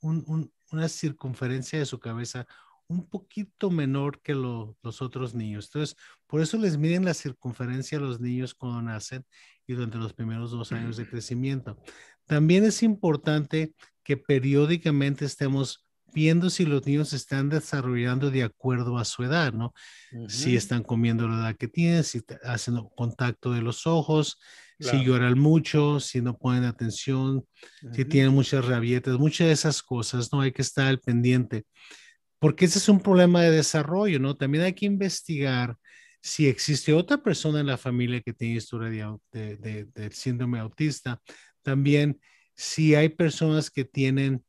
una 0.00 0.88
circunferencia 0.88 1.78
de 1.78 1.86
su 1.86 1.98
cabeza 1.98 2.46
un 2.88 3.08
poquito 3.08 3.70
menor 3.70 4.20
que 4.20 4.34
los 4.34 5.02
otros 5.02 5.34
niños. 5.34 5.66
Entonces, 5.66 5.96
por 6.26 6.40
eso 6.40 6.56
les 6.56 6.76
miden 6.78 7.04
la 7.04 7.14
circunferencia 7.14 7.98
a 7.98 8.00
los 8.00 8.20
niños 8.20 8.54
cuando 8.54 8.82
nacen 8.82 9.24
y 9.66 9.74
durante 9.74 9.98
los 9.98 10.12
primeros 10.12 10.50
dos 10.50 10.72
años 10.72 10.96
de 10.96 11.08
crecimiento. 11.08 11.76
También 12.26 12.64
es 12.64 12.82
importante 12.82 13.74
que 14.02 14.16
periódicamente 14.16 15.24
estemos 15.24 15.85
viendo 16.16 16.48
si 16.48 16.64
los 16.64 16.86
niños 16.86 17.12
están 17.12 17.50
desarrollando 17.50 18.30
de 18.30 18.42
acuerdo 18.42 18.96
a 18.96 19.04
su 19.04 19.22
edad, 19.22 19.52
¿no? 19.52 19.74
Si 20.28 20.56
están 20.56 20.82
comiendo 20.82 21.28
la 21.28 21.36
edad 21.36 21.56
que 21.58 21.68
tienen, 21.68 22.04
si 22.04 22.22
hacen 22.42 22.76
contacto 22.96 23.52
de 23.52 23.60
los 23.60 23.86
ojos, 23.86 24.38
si 24.80 25.04
lloran 25.04 25.38
mucho, 25.38 26.00
si 26.00 26.22
no 26.22 26.38
ponen 26.38 26.64
atención, 26.64 27.44
si 27.92 28.06
tienen 28.06 28.32
muchas 28.32 28.64
rabietas, 28.64 29.18
muchas 29.18 29.48
de 29.48 29.52
esas 29.52 29.82
cosas, 29.82 30.32
¿no? 30.32 30.40
Hay 30.40 30.52
que 30.52 30.62
estar 30.62 30.86
al 30.86 31.00
pendiente. 31.00 31.66
Porque 32.38 32.64
ese 32.64 32.78
es 32.78 32.88
un 32.88 33.00
problema 33.00 33.42
de 33.42 33.50
desarrollo, 33.50 34.18
¿no? 34.18 34.38
También 34.38 34.64
hay 34.64 34.72
que 34.72 34.86
investigar 34.86 35.76
si 36.22 36.48
existe 36.48 36.94
otra 36.94 37.18
persona 37.18 37.60
en 37.60 37.66
la 37.66 37.76
familia 37.76 38.22
que 38.22 38.32
tiene 38.32 38.56
historia 38.56 39.14
de, 39.32 39.86
de 39.94 40.10
síndrome 40.12 40.60
autista. 40.60 41.20
También 41.62 42.18
si 42.54 42.94
hay 42.94 43.10
personas 43.10 43.70
que 43.70 43.84
tienen 43.84 44.45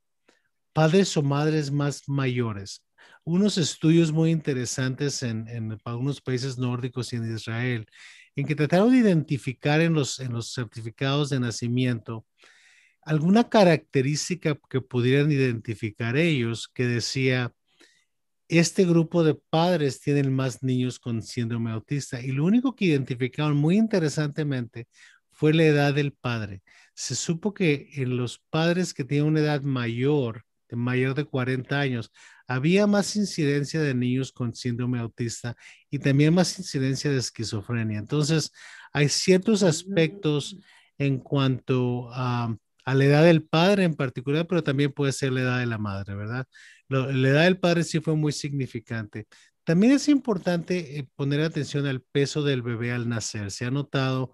padres 0.78 1.18
o 1.18 1.24
madres 1.24 1.72
más 1.72 2.08
mayores. 2.08 2.86
Unos 3.24 3.58
estudios 3.58 4.12
muy 4.12 4.30
interesantes 4.30 5.24
en, 5.24 5.76
algunos 5.84 6.22
países 6.22 6.60
nórdicos 6.60 7.12
y 7.12 7.16
en 7.16 7.34
Israel, 7.34 7.88
en 8.36 8.46
que 8.46 8.54
trataron 8.54 8.92
de 8.92 9.00
identificar 9.00 9.82
en 9.82 9.96
los, 9.96 10.20
en 10.20 10.34
los 10.34 10.54
certificados 10.54 11.32
de 11.32 11.40
nacimiento 11.40 12.28
alguna 13.02 13.50
característica 13.50 14.56
que 14.70 14.80
pudieran 14.80 15.32
identificar 15.32 16.16
ellos 16.16 16.68
que 16.72 16.86
decía, 16.86 17.52
este 18.48 18.86
grupo 18.86 19.24
de 19.24 19.34
padres 19.34 20.00
tienen 20.00 20.32
más 20.32 20.62
niños 20.62 21.00
con 21.00 21.24
síndrome 21.24 21.72
autista 21.72 22.22
y 22.22 22.28
lo 22.28 22.46
único 22.46 22.76
que 22.76 22.86
identificaron 22.86 23.58
muy 23.58 23.78
interesantemente 23.78 24.88
fue 25.32 25.56
la 25.56 25.64
edad 25.64 25.96
del 25.96 26.14
padre. 26.14 26.62
Se 26.94 27.16
supo 27.16 27.56
que 27.56 27.90
en 27.94 28.16
los 28.16 28.44
padres 28.52 28.94
que 28.94 29.06
tienen 29.06 29.26
una 29.26 29.40
edad 29.40 29.64
mayor, 29.64 30.44
de 30.70 30.76
mayor 30.76 31.16
de 31.16 31.26
40 31.26 31.80
años, 31.80 32.12
había 32.48 32.88
más 32.88 33.16
incidencia 33.16 33.82
de 33.82 33.94
niños 33.94 34.32
con 34.32 34.56
síndrome 34.56 35.00
autista 35.00 35.56
y 35.90 36.00
también 36.00 36.34
más 36.34 36.58
incidencia 36.58 37.12
de 37.12 37.18
esquizofrenia. 37.18 38.00
Entonces, 38.00 38.52
hay 38.94 39.10
ciertos 39.10 39.64
aspectos 39.64 40.58
en 40.98 41.20
cuanto 41.20 42.10
a, 42.12 42.56
la 42.86 43.04
edad 43.04 43.24
del 43.24 43.44
padre 43.44 43.84
en 43.84 43.96
particular, 43.96 44.48
pero 44.48 44.64
también 44.64 44.94
puede 44.94 45.12
ser 45.12 45.34
la 45.34 45.42
edad 45.42 45.60
de 45.60 45.66
la 45.66 45.78
madre, 45.78 46.16
¿verdad? 46.16 46.48
la 46.88 47.30
edad 47.30 47.44
del 47.44 47.60
padre 47.60 47.84
sí 47.84 48.00
fue 48.00 48.16
muy 48.16 48.32
significante. 48.32 49.28
También 49.66 49.92
es 49.92 50.08
importante 50.08 50.98
eh, 50.98 51.10
poner 51.18 51.42
atención 51.42 51.86
al 51.86 52.02
peso 52.02 52.42
del 52.42 52.62
bebé 52.62 52.94
al 52.94 53.10
nacer. 53.10 53.52
Se 53.52 53.66
ha 53.66 53.72
notado 53.72 54.32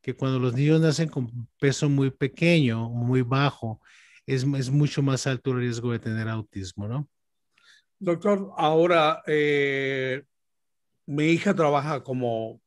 que 0.00 0.14
cuando 0.14 0.38
los 0.38 0.54
niños 0.54 0.80
nacen 0.80 1.08
con 1.08 1.48
peso 1.58 1.88
muy 1.88 2.12
pequeño, 2.12 2.88
muy 2.88 3.22
bajo, 3.22 3.80
es, 4.26 4.70
mucho 4.70 5.02
más 5.02 5.26
alto 5.26 5.52
el 5.52 5.58
riesgo 5.58 5.92
de 5.92 5.98
tener 5.98 6.28
autismo, 6.28 6.88
¿no? 6.88 7.08
Doctor, 7.98 8.50
ahora 8.56 9.22
eh, 9.26 10.24
mi 11.06 11.26
hija 11.26 11.54
trabaja 11.54 12.02
como 12.02 12.60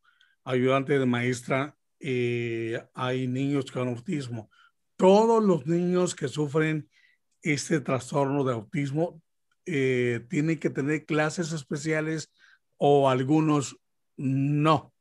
ayudante 0.43 0.97
de 0.97 1.05
maestra 1.05 1.75
y 1.99 2.71
hay 2.93 3.27
niños 3.27 3.71
con 3.71 3.89
autismo. 3.89 4.49
Todos 4.95 5.43
los 5.43 5.67
niños 5.67 6.15
que 6.15 6.27
sufren 6.27 6.89
este 7.41 7.79
trastorno 7.81 8.43
de 8.43 8.53
autismo 8.53 9.21
eh, 9.65 10.25
tienen 10.29 10.59
que 10.59 10.69
tener 10.69 11.05
clases 11.05 11.51
especiales 11.51 12.31
o 12.77 13.09
algunos 13.09 13.77
no. 14.17 14.93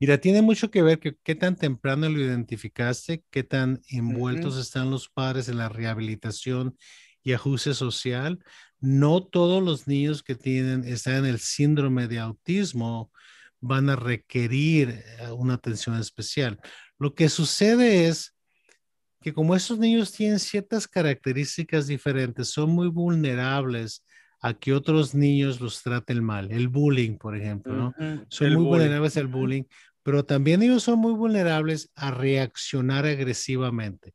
Mira, 0.00 0.18
tiene 0.18 0.40
mucho 0.40 0.70
que 0.70 0.82
ver 0.82 0.98
que 0.98 1.16
qué 1.22 1.34
tan 1.34 1.56
temprano 1.56 2.08
lo 2.08 2.18
identificaste, 2.18 3.22
qué 3.30 3.44
tan 3.44 3.82
envueltos 3.90 4.56
están 4.56 4.90
los 4.90 5.10
padres 5.10 5.50
en 5.50 5.58
la 5.58 5.68
rehabilitación 5.68 6.74
y 7.22 7.34
ajuste 7.34 7.74
social. 7.74 8.42
No 8.80 9.22
todos 9.22 9.62
los 9.62 9.86
niños 9.86 10.22
que 10.22 10.34
tienen, 10.34 10.84
están 10.84 11.16
en 11.16 11.26
el 11.26 11.38
síndrome 11.38 12.08
de 12.08 12.18
autismo 12.18 13.12
van 13.60 13.90
a 13.90 13.96
requerir 13.96 14.88
eh, 14.88 15.30
una 15.32 15.54
atención 15.54 15.98
especial. 15.98 16.58
Lo 16.98 17.14
que 17.14 17.28
sucede 17.28 18.08
es 18.08 18.34
que 19.20 19.34
como 19.34 19.54
estos 19.54 19.78
niños 19.78 20.12
tienen 20.12 20.38
ciertas 20.38 20.88
características 20.88 21.86
diferentes, 21.86 22.48
son 22.48 22.70
muy 22.70 22.88
vulnerables 22.88 24.02
a 24.40 24.54
que 24.54 24.72
otros 24.72 25.14
niños 25.14 25.60
los 25.60 25.82
traten 25.82 26.24
mal. 26.24 26.50
El 26.50 26.68
bullying, 26.68 27.18
por 27.18 27.36
ejemplo, 27.36 27.74
¿no? 27.74 27.94
Son 28.28 28.54
muy 28.54 28.64
vulnerables 28.64 29.18
al 29.18 29.26
bullying 29.26 29.64
pero 30.02 30.24
también 30.24 30.62
ellos 30.62 30.82
son 30.82 30.98
muy 30.98 31.12
vulnerables 31.12 31.90
a 31.94 32.10
reaccionar 32.10 33.06
agresivamente. 33.06 34.14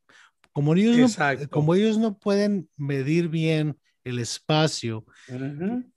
Como 0.51 0.74
ellos, 0.74 1.18
no, 1.18 1.50
como 1.50 1.75
ellos 1.75 1.98
no 1.98 2.18
pueden 2.18 2.70
medir 2.77 3.27
bien 3.27 3.77
el 4.04 4.20
espacio 4.20 5.06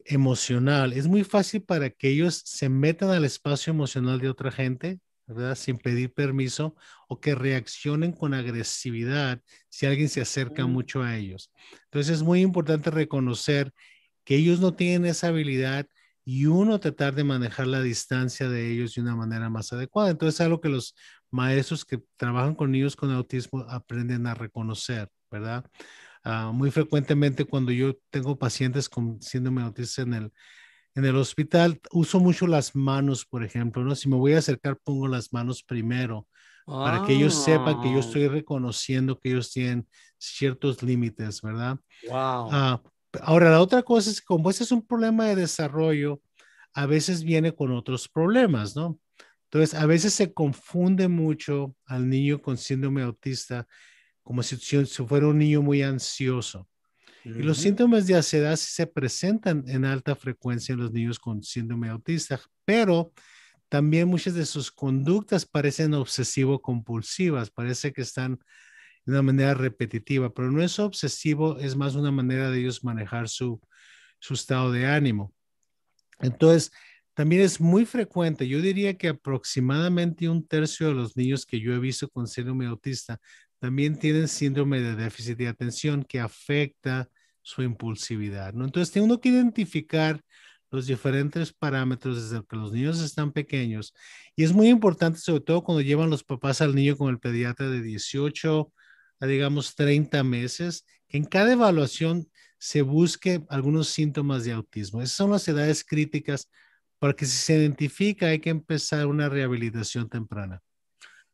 emocional, 0.05 0.93
es 0.93 1.07
muy 1.07 1.25
fácil 1.25 1.63
para 1.63 1.91
que 1.91 2.09
ellos 2.09 2.43
se 2.45 2.69
metan 2.69 3.11
al 3.11 3.25
espacio 3.25 3.71
emocional 3.73 4.19
de 4.19 4.29
otra 4.29 4.51
gente, 4.51 4.99
¿verdad? 5.27 5.55
Sin 5.55 5.79
pedir 5.79 6.13
permiso 6.13 6.75
o 7.07 7.21
que 7.21 7.35
reaccionen 7.35 8.13
con 8.13 8.35
agresividad 8.35 9.41
si 9.69 9.87
alguien 9.87 10.09
se 10.09 10.23
acerca 10.23 10.67
mucho 10.67 11.03
a 11.03 11.17
ellos. 11.17 11.53
Entonces 11.85 12.17
es 12.17 12.23
muy 12.23 12.41
importante 12.41 12.91
reconocer 12.91 13.73
que 14.25 14.37
ellos 14.37 14.61
no 14.61 14.75
tienen 14.75 15.05
esa 15.07 15.29
habilidad 15.29 15.87
y 16.31 16.45
uno 16.47 16.79
tratar 16.79 17.15
de 17.15 17.25
manejar 17.25 17.67
la 17.69 17.81
distancia 17.81 18.51
de 18.51 18.71
ellos 18.71 18.95
de 18.95 19.01
una 19.01 19.17
manera 19.17 19.49
más 19.49 19.73
adecuada. 19.73 20.11
Entonces 20.11 20.35
es 20.41 20.45
algo 20.45 20.61
que 20.61 20.69
los 20.69 20.95
maestros 21.31 21.87
que 21.87 22.03
trabajan 22.19 22.55
con 22.55 22.71
niños 22.71 22.97
con 22.97 23.11
autismo 23.13 23.61
aprenden 23.71 24.27
a 24.27 24.35
reconocer, 24.35 25.09
¿verdad? 25.31 25.65
Ah, 26.25 26.51
muy 26.55 26.71
frecuentemente 26.71 27.47
cuando 27.47 27.73
yo 27.73 27.95
tengo 28.11 28.39
pacientes 28.39 28.89
con 28.91 29.23
síndrome 29.23 29.63
autista 29.63 30.03
en 30.03 30.15
el, 30.15 30.33
en 30.95 31.05
el 31.05 31.17
hospital, 31.17 31.81
uso 31.93 32.21
mucho 32.21 32.47
las 32.47 32.75
manos, 32.77 33.25
por 33.27 33.45
ejemplo, 33.45 33.85
¿no? 33.85 33.95
Si 33.95 34.09
me 34.09 34.17
voy 34.17 34.35
a 34.35 34.39
acercar, 34.39 34.79
pongo 34.83 35.09
las 35.09 35.33
manos 35.33 35.63
primero 35.63 36.29
para 36.83 37.01
que 37.01 37.13
ellos 37.15 37.35
sepan 37.37 37.79
que 37.79 37.91
yo 37.91 38.01
Ah, 38.01 38.01
estoy 38.01 38.29
reconociendo 38.29 39.19
que 39.21 39.31
ellos 39.31 39.53
tienen 39.53 39.89
ciertos 40.19 40.83
límites, 40.83 41.43
¿verdad? 41.43 41.79
Wow. 42.03 42.61
Ah, 42.61 42.83
ahora, 43.23 43.51
la 43.51 43.61
otra 43.61 43.83
cosa 43.83 44.11
es 44.11 44.21
que 44.21 44.27
como 44.27 44.51
este 44.51 44.65
es 44.65 44.73
un 44.73 44.87
problema 44.87 45.27
de 45.27 45.37
desarrollo, 45.37 46.21
a 46.73 46.87
veces 46.87 47.25
viene 47.25 47.53
con 47.55 47.73
otros 47.73 48.09
problemas, 48.09 48.77
¿no? 48.77 48.99
Entonces, 49.45 49.79
a 49.79 49.87
veces 49.87 50.13
se 50.13 50.33
confunde 50.33 51.09
mucho 51.09 51.75
al 51.87 52.09
niño 52.09 52.41
con 52.41 52.57
síndrome 52.59 53.03
autista 53.03 53.67
como 54.23 54.43
si, 54.43 54.57
si 54.57 55.07
fuera 55.07 55.27
un 55.27 55.39
niño 55.39 55.63
muy 55.63 55.83
ansioso. 55.83 56.69
Y 57.25 57.43
los 57.43 57.59
síntomas 57.59 58.07
de 58.07 58.15
ansiedad 58.15 58.57
sí 58.57 58.71
se 58.73 58.87
presentan 58.87 59.65
en 59.67 59.85
alta 59.85 60.15
frecuencia 60.15 60.73
en 60.73 60.81
los 60.81 60.93
niños 60.93 61.19
con 61.19 61.43
síndrome 61.43 61.89
autista, 61.89 62.41
pero 62.65 63.13
también 63.69 64.09
muchas 64.09 64.35
de 64.35 64.47
sus 64.47 64.71
conductas 64.71 65.45
parecen 65.45 65.95
obsesivo-compulsivas, 65.95 67.51
parece 67.51 67.93
que 67.93 68.03
están 68.03 68.39
de 69.09 69.15
una 69.15 69.23
manera 69.23 69.55
repetitiva, 69.55 70.35
pero 70.35 70.51
no 70.51 70.63
es 70.63 70.79
obsesivo, 70.79 71.59
es 71.61 71.75
más 71.75 71.95
una 71.95 72.11
manera 72.11 72.51
de 72.51 72.61
ellos 72.61 72.85
manejar 72.85 73.31
su, 73.31 73.59
su 74.19 74.35
estado 74.35 74.71
de 74.71 74.85
ánimo. 74.85 75.33
Entonces, 76.21 76.71
también 77.15 77.41
es 77.41 77.59
muy 77.59 77.87
frecuente, 77.87 78.47
yo 78.47 78.61
diría 78.61 78.99
que 78.99 79.09
aproximadamente 79.09 80.29
un 80.29 80.47
tercio 80.47 80.89
de 80.89 80.95
los 80.95 81.17
niños 81.17 81.47
que 81.47 81.59
yo 81.59 81.73
he 81.73 81.79
visto 81.79 82.11
con 82.11 82.27
síndrome 82.27 82.67
autista 82.67 83.19
también 83.59 83.99
tienen 83.99 84.29
síndrome 84.29 84.83
de 84.83 84.95
déficit 84.95 85.39
de 85.39 85.49
atención 85.49 86.05
que 86.05 86.21
afecta 86.21 87.09
su 87.41 87.63
impulsividad, 87.63 88.53
¿no? 88.53 88.67
Entonces, 88.67 88.93
tiene 88.93 89.07
uno 89.07 89.23
que 89.23 89.31
identificar 89.31 90.23
los 90.71 90.87
diferentes 90.87 91.51
parámetros 91.55 92.31
desde 92.31 92.45
que 92.45 92.57
los 92.57 92.73
niños 92.73 93.01
están 93.01 93.33
pequeños 93.33 93.95
y 94.37 94.45
es 94.45 94.53
muy 94.53 94.69
importante, 94.69 95.19
sobre 95.19 95.41
todo 95.41 95.65
cuando 95.65 95.81
llevan 95.81 96.11
los 96.11 96.25
papás 96.25 96.61
al 96.61 96.75
niño 96.75 96.95
con 96.99 97.09
el 97.09 97.19
pediatra 97.19 97.71
de 97.71 97.81
18 97.81 98.71
a, 99.21 99.27
digamos, 99.27 99.75
30 99.75 100.23
meses, 100.25 100.85
que 101.09 101.17
en 101.19 101.25
cada 101.25 101.53
evaluación 101.53 102.29
se 102.59 102.83
busque 102.83 103.43
algunos 103.49 103.89
síntomas 103.89 104.45
de 104.45 104.53
autismo. 104.53 105.01
Esas 105.01 105.17
son 105.17 105.31
las 105.31 105.47
edades 105.49 105.85
críticas 105.85 106.51
para 106.99 107.13
que 107.15 107.25
si 107.27 107.37
se 107.37 107.57
identifica 107.57 108.27
hay 108.27 108.41
que 108.41 108.51
empezar 108.51 109.07
una 109.07 109.29
rehabilitación 109.29 110.09
temprana. 110.09 110.61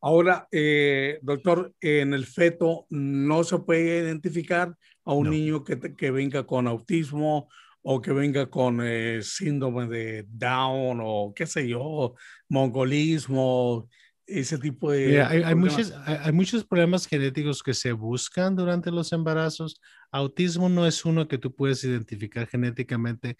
Ahora, 0.00 0.46
eh, 0.52 1.18
doctor, 1.22 1.72
en 1.80 2.12
el 2.12 2.26
feto 2.26 2.86
no 2.90 3.42
se 3.42 3.58
puede 3.60 4.00
identificar 4.00 4.76
a 5.04 5.14
un 5.14 5.24
No. 5.24 5.30
niño 5.30 5.64
que, 5.64 5.78
que 5.96 6.10
venga 6.10 6.46
con 6.46 6.66
autismo 6.68 7.48
o 7.80 8.00
que 8.02 8.12
venga 8.12 8.50
con 8.50 8.80
eh, 8.82 9.20
síndrome 9.22 9.86
de 9.86 10.26
Down 10.28 11.00
o 11.02 11.32
qué 11.34 11.46
sé 11.46 11.66
yo, 11.68 12.14
mongolismo, 12.50 13.88
ese 14.26 14.58
tipo 14.58 14.90
de... 14.92 15.06
Mira, 15.10 15.28
hay, 15.28 15.54
muchos, 15.54 15.92
hay, 16.06 16.16
hay 16.20 16.32
muchos 16.32 16.64
problemas 16.64 17.06
genéticos 17.06 17.62
que 17.62 17.74
se 17.74 17.92
buscan 17.92 18.56
durante 18.56 18.90
los 18.90 19.12
embarazos. 19.12 19.80
Autismo 20.12 20.68
no 20.68 20.86
es 20.86 21.04
uno 21.04 21.28
que 21.28 21.38
tú 21.38 21.54
puedes 21.54 21.84
identificar 21.84 22.46
genéticamente, 22.46 23.36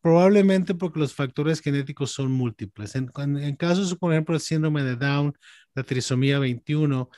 probablemente 0.00 0.74
porque 0.74 1.00
los 1.00 1.14
factores 1.14 1.60
genéticos 1.60 2.10
son 2.12 2.30
múltiples. 2.32 2.94
En, 2.94 3.10
en- 3.16 3.38
en 3.38 3.56
casos, 3.56 3.94
por 3.96 4.12
ejemplo, 4.12 4.34
el 4.34 4.40
síndrome 4.40 4.82
de 4.82 4.96
Down, 4.96 5.34
la 5.74 5.82
trisomía 5.84 6.38
21, 6.38 7.08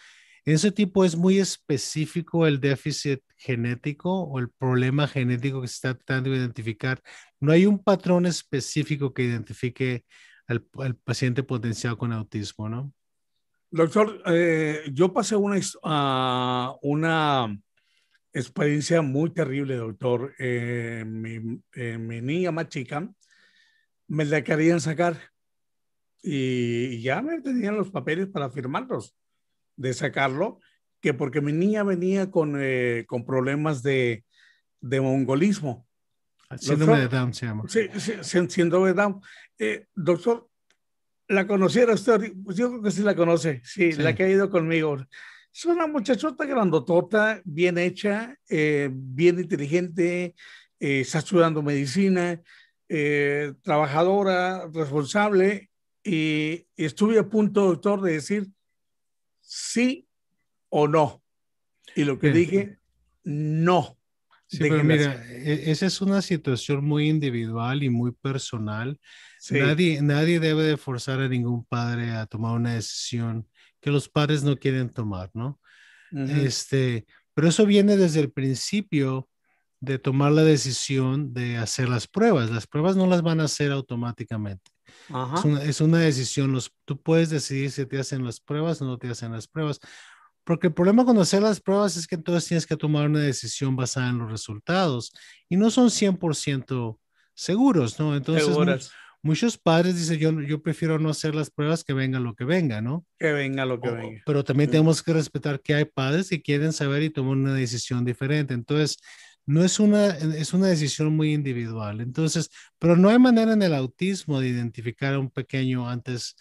en 0.45 0.55
ese 0.55 0.71
tipo 0.71 1.05
es 1.05 1.17
muy 1.17 1.39
específico 1.39 2.47
el 2.47 2.61
déficit 2.61 3.21
genético 3.37 4.23
o 4.23 4.39
el 4.39 4.51
problema 4.51 5.09
genético 5.09 5.61
que 5.61 5.69
se 5.69 5.75
está 5.75 5.95
tratando 5.95 6.31
de 6.31 6.37
identificar. 6.39 7.01
No 7.41 7.53
hay 7.53 7.67
un 7.67 7.83
patrón 7.83 8.27
específico 8.27 9.13
que 9.13 9.25
identifique 9.25 10.05
al, 10.47 10.65
al 10.79 10.95
paciente 10.97 11.43
potencial 11.43 11.97
con 11.99 12.13
autismo, 12.13 12.69
¿no? 12.69 12.93
Doctor, 13.77 14.23
eh, 14.25 14.91
yo 14.95 15.13
pasé 15.13 15.37
una, 15.37 15.61
ah, 15.85 16.77
una 16.81 17.61
experiencia 18.33 19.03
muy 19.03 19.29
terrible, 19.35 19.77
doctor. 19.77 20.33
Eh, 20.39 21.05
mi, 21.07 21.61
eh, 21.75 21.99
mi 21.99 22.23
niña 22.23 22.53
más 22.53 22.69
chica 22.69 23.07
me 24.09 24.25
la 24.25 24.43
querían 24.43 24.81
sacar 24.81 25.19
y 26.23 27.03
ya 27.03 27.21
me 27.21 27.43
tenían 27.43 27.77
los 27.77 27.91
papeles 27.91 28.29
para 28.29 28.49
firmarlos, 28.49 29.15
de 29.77 29.93
sacarlo, 29.93 30.59
que 31.03 31.13
porque 31.13 31.43
mi 31.43 31.53
niña 31.53 31.83
venía 31.83 32.31
con, 32.31 32.57
eh, 32.59 33.05
con 33.07 33.27
problemas 33.27 33.83
de, 33.83 34.25
de 34.81 35.03
mongolismo. 35.03 35.87
Síndrome 36.57 36.95
de 36.95 37.03
Doctor, 37.03 37.19
Down 37.19 37.35
se 37.35 37.47
llama. 37.47 37.65
Sí, 37.69 37.89
sí, 37.99 38.15
sí, 38.23 38.39
síndrome 38.49 38.89
de 38.89 38.95
Down. 38.95 39.21
Doctor, 39.95 40.49
¿la 41.29 41.47
conociera 41.47 41.95
usted? 41.95 42.33
Pues 42.45 42.57
yo 42.57 42.69
creo 42.71 42.83
que 42.83 42.91
sí 42.91 43.03
la 43.03 43.15
conoce, 43.15 43.61
sí, 43.65 43.93
Sí. 43.93 44.03
la 44.03 44.15
que 44.15 44.25
ha 44.25 44.31
ido 44.31 44.51
conmigo. 44.51 44.97
Es 45.53 45.65
una 45.65 45.87
muchachota 45.87 46.45
grandotota, 46.45 47.41
bien 47.45 47.79
hecha, 47.79 48.37
eh, 48.49 48.91
bien 48.93 49.39
inteligente, 49.41 50.35
eh, 50.79 51.01
está 51.01 51.19
estudiando 51.19 51.63
medicina, 51.63 52.41
eh, 52.89 53.53
trabajadora, 53.63 54.69
responsable, 54.73 55.71
y, 56.05 56.67
y 56.77 56.85
estuve 56.85 57.19
a 57.19 57.29
punto, 57.29 57.63
doctor, 57.67 58.01
de 58.03 58.13
decir 58.13 58.47
sí 59.41 60.07
o 60.69 60.87
no. 60.87 61.23
Y 61.95 62.05
lo 62.05 62.19
que 62.19 62.33
Sí. 62.33 62.39
dije, 62.39 62.79
no. 63.25 63.99
Sí, 64.49 64.59
pero 64.61 64.85
mira, 64.85 65.25
e- 65.29 65.71
esa 65.73 65.87
es 65.87 66.01
una 66.01 66.23
situación 66.23 66.85
muy 66.85 67.09
individual 67.09 67.83
y 67.83 67.91
muy 67.91 68.13
personal. 68.13 69.01
Sí. 69.47 69.61
Nadie, 69.61 70.03
nadie 70.03 70.41
debe 70.41 70.65
de 70.65 70.77
forzar 70.77 71.21
a 71.21 71.29
ningún 71.29 71.65
padre 71.65 72.11
a 72.11 72.27
tomar 72.27 72.57
una 72.57 72.75
decisión 72.75 73.49
que 73.81 73.93
los 73.93 74.09
padres 74.09 74.43
no 74.43 74.57
quieren 74.57 74.91
tomar, 74.91 75.31
¿no? 75.35 75.61
Este, 76.11 77.07
pero 77.33 77.47
eso 77.47 77.65
viene 77.65 77.97
desde 77.97 78.19
el 78.19 78.33
principio 78.33 79.29
de 79.79 80.01
tomar 80.01 80.33
la 80.33 80.43
decisión 80.43 81.33
de 81.33 81.59
hacer 81.59 81.89
las 81.89 82.09
pruebas. 82.09 82.51
Las 82.51 82.67
pruebas 82.67 82.97
no 82.97 83.07
las 83.07 83.23
van 83.23 83.39
a 83.39 83.45
hacer 83.45 83.71
automáticamente. 83.71 84.69
Ajá. 85.11 85.39
Es 85.39 85.45
una, 85.45 85.63
es 85.63 85.81
una 85.81 85.99
decisión. 86.01 86.51
Los, 86.51 86.73
tú 86.85 87.01
puedes 87.01 87.31
decidir 87.31 87.71
si 87.71 87.87
te 87.87 88.01
hacen 88.01 88.25
las 88.25 88.41
pruebas 88.41 88.83
o 88.83 88.85
no 88.85 88.99
te 88.99 89.09
hacen 89.09 89.31
las 89.31 89.47
pruebas. 89.47 89.79
Porque 90.43 90.67
el 90.67 90.75
problema 90.75 91.05
con 91.05 91.19
hacer 91.19 91.43
las 91.43 91.61
pruebas 91.61 91.97
es 91.97 92.09
que 92.09 92.17
entonces 92.17 92.49
tienes 92.49 92.67
que 92.67 92.77
tomar 92.77 93.07
una 93.07 93.21
decisión 93.21 93.77
basada 93.77 94.09
en 94.09 94.19
los 94.19 94.29
resultados 94.29 95.13
y 95.49 95.57
no 95.57 95.71
son 95.71 95.89
100% 95.91 96.99
seguros, 97.33 98.01
¿no? 98.01 98.17
Entonces. 98.17 98.91
Muchos 99.27 99.59
padres 99.59 99.97
dicen, 99.97 100.19
yo, 100.19 100.41
yo 100.41 100.63
prefiero 100.63 100.99
no 100.99 101.11
hacer 101.11 101.35
las 101.35 101.51
pruebas 101.51 101.85
que 101.85 101.93
venga 101.93 102.19
lo 102.21 102.35
que 102.35 102.45
venga, 102.45 102.81
¿no? 102.81 103.05
Que 103.19 103.33
venga 103.33 103.67
lo 103.67 103.81
que 103.81 103.89
O- 103.91 103.95
venga. 103.95 104.23
pero 104.25 104.43
también 104.45 104.71
tenemos 104.71 105.03
que 105.03 105.13
respetar 105.13 105.61
que 105.61 105.75
hay 105.75 105.85
padres 105.85 106.31
que 106.31 106.41
quieren 106.43 106.73
saber 106.73 107.03
y 107.03 107.11
toman 107.11 107.39
una 107.41 107.55
decisión 107.55 108.05
diferente. 108.05 108.55
Entonces, 108.55 108.97
no 109.45 109.63
es 109.65 109.79
una, 109.79 110.07
es 110.09 110.55
una 110.55 110.67
decisión 110.69 111.15
muy 111.15 111.33
individual. 111.35 112.01
Entonces, 112.01 112.51
pero 112.79 112.97
no 112.97 113.09
hay 113.11 113.19
manera 113.19 113.53
en 113.53 113.63
el 113.63 113.75
autismo 113.75 114.41
de 114.41 114.49
identificar 114.49 115.15
a 115.15 115.19
un 115.21 115.31
pequeño 115.31 115.89
antes, 115.89 116.35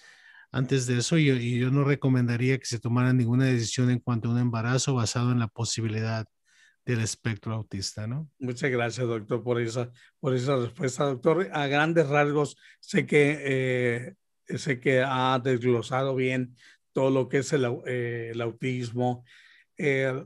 antes 0.52 0.88
de 0.88 1.00
eso. 1.00 1.18
Y, 1.18 1.26
yo- 1.26 1.36
y 1.36 1.60
yo 1.60 1.70
no 1.72 1.84
recomendaría 1.84 2.58
que 2.58 2.66
se 2.66 2.80
tomara 2.80 3.14
ninguna 3.14 3.46
decisión 3.46 3.90
en 3.92 4.00
cuanto 4.00 4.30
a 4.30 4.32
un 4.32 4.40
embarazo 4.40 4.94
basado 4.96 5.32
en 5.32 5.40
la 5.40 5.48
posibilidad 5.48 6.26
del 6.86 7.02
espectro 7.02 7.54
autista, 7.54 8.06
¿no? 8.06 8.30
Muchas 8.40 8.70
gracias, 8.70 9.08
doctor, 9.08 9.44
por 9.44 9.60
esa, 9.60 9.92
por 10.20 10.36
esa 10.36 10.58
respuesta, 10.58 11.06
doctor. 11.06 11.50
A 11.52 11.68
grandes 11.68 12.08
rasgos, 12.08 12.58
sé 12.80 13.06
que, 13.08 14.16
eh, 14.48 14.58
sé 14.58 14.80
que 14.80 15.04
ha 15.06 15.40
desglosado 15.44 16.16
bien 16.16 16.56
todo 16.94 17.10
lo 17.10 17.28
que 17.28 17.40
es 17.40 17.52
el, 17.54 17.66
eh, 17.88 18.30
el 18.34 18.42
autismo. 18.42 19.26
Eh, 19.78 20.26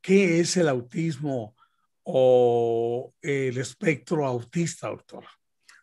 ¿Qué 0.00 0.40
es 0.40 0.56
el 0.56 0.68
autismo 0.68 1.56
o 2.02 3.14
el 3.22 3.56
espectro 3.56 4.26
autista, 4.26 4.88
doctor? 4.88 5.24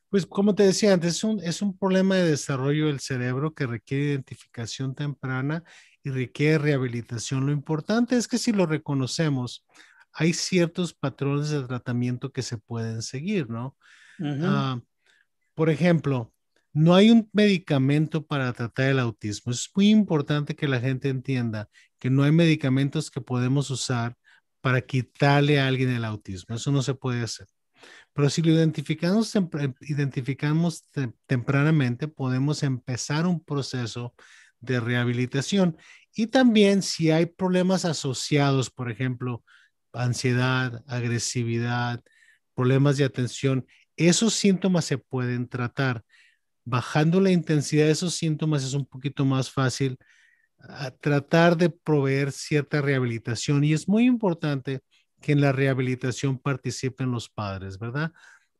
Pues 0.10 0.26
como 0.26 0.56
te 0.56 0.64
decía 0.64 0.94
antes, 0.94 1.16
es 1.16 1.24
un, 1.24 1.40
es 1.42 1.62
un 1.62 1.78
problema 1.78 2.16
de 2.16 2.32
desarrollo 2.32 2.88
del 2.88 3.00
cerebro 3.00 3.54
que 3.54 3.66
requiere 3.66 4.06
identificación 4.06 4.94
temprana 4.94 5.64
y 6.04 6.10
requiere 6.10 6.58
rehabilitación. 6.58 7.46
Lo 7.46 7.52
importante 7.52 8.16
es 8.16 8.28
que 8.28 8.38
si 8.38 8.52
lo 8.52 8.66
reconocemos, 8.66 9.66
hay 10.14 10.34
ciertos 10.34 10.94
patrones 10.94 11.50
de 11.50 11.64
tratamiento 11.64 12.32
que 12.32 12.42
se 12.42 12.58
pueden 12.58 13.02
seguir, 13.02 13.50
¿no? 13.50 13.78
Ah, 14.22 14.82
por 15.54 15.70
ejemplo, 15.70 16.34
no 16.74 16.96
hay 16.96 17.10
un 17.10 17.30
medicamento 17.34 18.26
para 18.26 18.52
tratar 18.54 18.90
el 18.90 19.00
autismo. 19.00 19.52
Es 19.52 19.70
muy 19.76 19.90
importante 19.90 20.56
que 20.56 20.68
la 20.68 20.80
gente 20.80 21.10
entienda 21.10 21.70
que 22.00 22.10
no 22.10 22.24
hay 22.24 22.32
medicamentos 22.32 23.10
que 23.12 23.22
podemos 23.22 23.70
usar 23.70 24.16
para 24.62 24.82
quitarle 24.82 25.60
a 25.60 25.68
alguien 25.68 25.90
el 25.90 26.06
autismo. 26.06 26.56
Eso 26.56 26.72
no 26.72 26.82
se 26.82 26.94
puede 26.94 27.22
hacer. 27.22 27.48
Pero 28.14 28.30
si 28.30 28.42
lo 28.42 28.52
identificamos, 28.52 29.34
identificamos 29.82 30.86
tempranamente, 31.26 32.08
podemos 32.08 32.64
empezar 32.64 33.26
un 33.26 33.44
proceso 33.44 34.14
de 34.60 34.80
rehabilitación. 34.80 35.78
Y 36.16 36.28
también 36.28 36.82
si 36.82 37.12
hay 37.12 37.26
problemas 37.26 37.86
asociados, 37.86 38.70
por 38.70 38.92
ejemplo, 38.92 39.44
ansiedad, 39.94 40.84
agresividad, 40.88 42.04
problemas 42.56 42.98
de 42.98 43.06
atención, 43.06 43.66
esos 43.96 44.34
síntomas 44.34 44.86
se 44.86 44.98
pueden 44.98 45.48
tratar. 45.48 46.04
Bajando 46.66 47.20
la 47.20 47.32
intensidad 47.32 47.86
de 47.86 47.92
esos 47.92 48.16
síntomas 48.16 48.64
es 48.64 48.74
un 48.74 48.86
poquito 48.86 49.26
más 49.26 49.50
fácil 49.52 49.98
ah, 50.60 50.92
tratar 51.00 51.58
de 51.58 51.70
proveer 51.70 52.32
cierta 52.32 52.82
rehabilitación 52.82 53.64
y 53.64 53.74
es 53.74 53.88
muy 53.88 54.06
importante 54.06 54.82
que 55.22 55.34
en 55.34 55.42
la 55.42 55.52
rehabilitación 55.52 56.38
participen 56.38 57.12
los 57.12 57.30
padres, 57.30 57.78
¿verdad? 57.78 58.12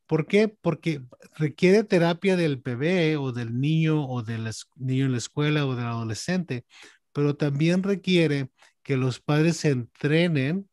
¿Por 0.10 0.26
qué? 0.26 0.48
Porque 0.48 1.04
requiere 1.38 1.84
terapia 1.84 2.36
del 2.36 2.58
bebé 2.58 3.16
o 3.16 3.32
del 3.32 3.62
niño 3.62 4.10
o 4.10 4.24
del 4.24 4.50
niño 4.76 5.06
en 5.06 5.12
la 5.12 5.20
escuela 5.20 5.68
o 5.68 5.76
del 5.76 5.86
adolescente, 5.86 6.66
pero 7.14 7.36
también 7.36 7.84
requiere 7.84 8.50
que 8.82 8.98
los 8.98 9.20
padres 9.20 9.58
se 9.58 9.70
entrenen 9.70 10.68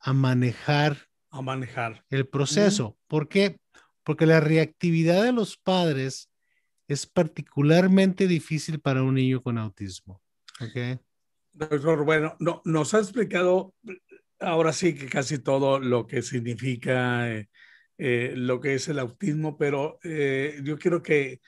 a 0.00 0.12
manejar, 0.12 0.98
a 1.30 1.40
manejar 1.40 2.04
el 2.10 2.28
proceso. 2.28 2.98
¿Por 3.06 3.26
qué? 3.26 3.58
Porque 4.02 4.26
la 4.26 4.40
reactividad 4.40 5.22
de 5.22 5.32
los 5.32 5.56
padres 5.56 6.30
es 6.88 7.06
particularmente 7.06 8.26
difícil 8.26 8.80
para 8.80 9.02
un 9.02 9.14
niño 9.14 9.40
con 9.40 9.56
autismo. 9.56 10.20
¿okay? 10.60 10.98
Doctor, 11.54 12.04
bueno, 12.04 12.36
no, 12.38 12.60
nos 12.66 12.92
ha 12.92 12.98
explicado 12.98 13.72
ahora 14.40 14.74
sí 14.74 14.94
que 14.94 15.06
casi 15.06 15.38
todo 15.38 15.78
lo 15.78 16.06
que 16.06 16.20
significa 16.20 17.32
eh, 17.32 17.48
eh, 17.98 18.32
lo 18.36 18.60
que 18.60 18.74
es 18.74 18.88
el 18.88 18.98
autismo, 18.98 19.56
pero 19.56 19.98
eh, 20.04 20.60
yo 20.62 20.78
quiero 20.78 21.02
que, 21.02 21.40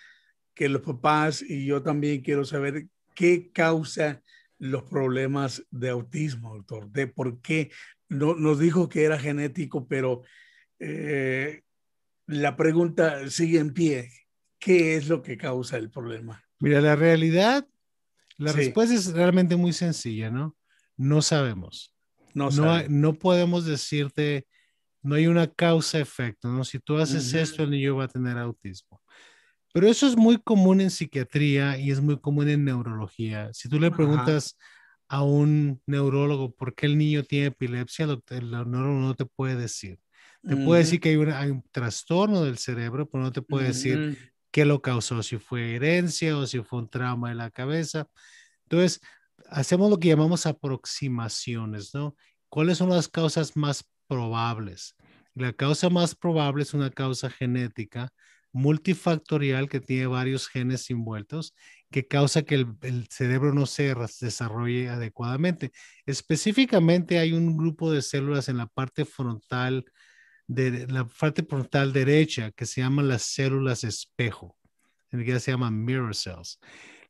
que 0.55 0.69
los 0.69 0.83
papás 0.83 1.43
y 1.43 1.67
yo 1.67 1.83
también 1.83 2.23
quiero 2.23 2.45
saber 2.45 2.87
qué 3.15 3.51
causa 3.53 4.23
los 4.59 4.85
problemas 4.85 5.65
de 5.71 5.91
autismo, 5.91 6.55
doctor, 6.57 6.91
de 6.91 7.07
por 7.07 7.41
qué 7.41 7.71
no, 8.09 8.35
nos 8.35 8.59
dijo 8.59 8.89
que 8.89 9.05
era 9.05 9.19
genético, 9.19 9.87
pero 9.87 10.23
la 12.27 12.57
pregunta 12.57 13.31
sigue 13.31 13.59
en 13.59 13.73
pie. 13.73 14.11
¿Qué 14.59 14.97
es 14.97 15.09
lo 15.09 15.23
que 15.23 15.37
causa 15.37 15.77
el 15.77 15.91
problema? 15.91 16.43
Mira, 16.59 16.81
la 16.81 16.97
realidad, 16.97 17.67
la 18.39 18.53
respuesta 18.53 18.95
es 18.95 19.13
realmente 19.13 19.57
muy 19.57 19.73
sencilla, 19.73 20.31
¿no? 20.31 20.57
No 20.97 21.23
sabemos. 21.23 21.95
No, 22.35 22.51
no, 22.89 23.15
podemos 23.15 23.65
decirte, 23.65 24.47
no 25.07 25.15
hay 25.15 25.29
una 25.29 25.47
causa-efecto, 25.47 26.49
¿no? 26.49 26.65
Si 26.65 26.81
tú 26.81 26.99
haces 26.99 27.33
esto, 27.33 27.63
el 27.63 27.71
niño 27.71 27.97
va 27.97 28.05
a 28.05 28.09
tener 28.09 28.37
autismo. 28.37 29.01
Pero 29.73 29.89
eso 29.89 30.07
es 30.07 30.17
muy 30.17 30.39
común 30.39 30.81
en 30.81 30.91
psiquiatría 30.91 31.79
y 31.79 31.91
es 31.91 32.01
muy 32.01 32.19
común 32.19 32.49
en 32.49 32.65
neurología. 32.65 33.51
Si 33.53 33.69
tú 33.69 33.79
le 33.79 33.91
preguntas 33.91 34.57
a 35.09 35.23
un 35.23 35.81
neurólogo 35.87 36.53
por 36.55 36.75
qué 36.75 36.87
el 36.87 36.99
niño 36.99 37.23
tiene 37.23 37.47
epilepsia, 37.47 38.07
el 38.31 38.51
neurólogo 38.51 39.01
no 39.01 39.15
te 39.15 39.27
puede 39.27 39.55
decir. 39.55 40.01
Te 40.43 40.57
puede 40.57 40.83
decir 40.83 41.01
que 41.01 41.11
hay, 41.11 41.17
hay, 41.33 41.51
un 41.51 41.63
trastorno 41.71 42.43
del 42.43 42.59
cerebro, 42.59 43.09
pero 43.09 43.23
no 43.23 43.33
te 43.33 43.43
puede 43.43 43.69
decir 43.69 44.33
qué 44.51 44.65
lo 44.65 44.81
causó, 44.81 45.23
si 45.23 45.39
fue 45.39 45.75
herencia 45.75 46.37
o 46.37 46.47
si 46.47 46.61
fue 46.63 46.81
un 46.81 46.89
trauma 46.89 47.29
de 47.29 47.35
la 47.35 47.51
cabeza. 47.51 48.09
Entonces, 48.65 49.01
hacemos 49.51 49.91
lo 49.91 49.99
que 49.99 50.09
llamamos 50.09 50.47
aproximaciones, 50.47 51.95
¿no? 51.95 52.17
¿Cuáles 52.49 52.79
son 52.79 52.91
las 52.91 53.09
causas 53.09 53.57
más 53.57 53.85
probables? 54.07 54.97
La 55.35 55.53
causa 55.53 55.91
más 55.91 56.15
probable 56.15 56.63
es 56.63 56.75
una 56.75 56.91
causa 56.91 57.31
genética 57.31 58.13
multifactorial 58.53 59.69
que 59.69 59.81
tiene 59.81 60.07
varios 60.07 60.49
genes 60.49 60.89
envueltos 60.91 61.55
que 61.91 62.07
causa 62.09 62.43
que 62.43 62.67
el, 62.83 63.07
cerebro 63.11 63.53
no 63.53 63.67
se 63.67 63.95
desarrolle 64.21 64.89
adecuadamente. 64.89 65.73
Específicamente 66.07 67.19
hay 67.19 67.33
un 67.33 67.57
grupo 67.57 67.93
de 67.93 68.03
células 68.03 68.49
en 68.49 68.57
la 68.57 68.67
parte 68.67 69.05
frontal 69.05 69.85
de 70.49 70.87
la 70.87 71.05
parte 71.05 71.43
frontal 71.43 71.93
derecha 71.93 72.53
que 72.53 72.67
se 72.67 72.81
llaman 72.81 73.09
las 73.09 73.23
células 73.23 73.85
espejo. 73.85 74.57
En 75.11 75.21
inglés 75.21 75.43
se 75.43 75.51
llaman 75.51 75.85
mirror 75.85 76.15
cells. 76.15 76.59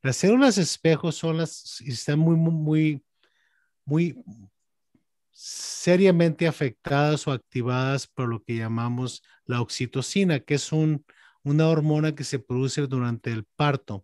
Las 0.01 0.17
células 0.17 0.57
espejo 0.57 1.11
son 1.11 1.37
las, 1.37 1.81
están 1.81 2.19
muy, 2.19 2.35
muy, 2.35 3.03
muy 3.85 4.15
seriamente 5.39 6.47
afectadas 6.47 7.27
o 7.27 7.31
activadas 7.31 8.07
por 8.07 8.27
lo 8.27 8.43
que 8.43 8.55
llamamos 8.55 9.21
la 9.45 9.61
oxitocina, 9.61 10.39
que 10.39 10.55
es 10.55 10.71
un, 10.71 11.05
una 11.43 11.67
hormona 11.67 12.15
que 12.15 12.23
se 12.23 12.39
produce 12.39 12.81
durante 12.87 13.31
el 13.31 13.45
parto, 13.55 14.03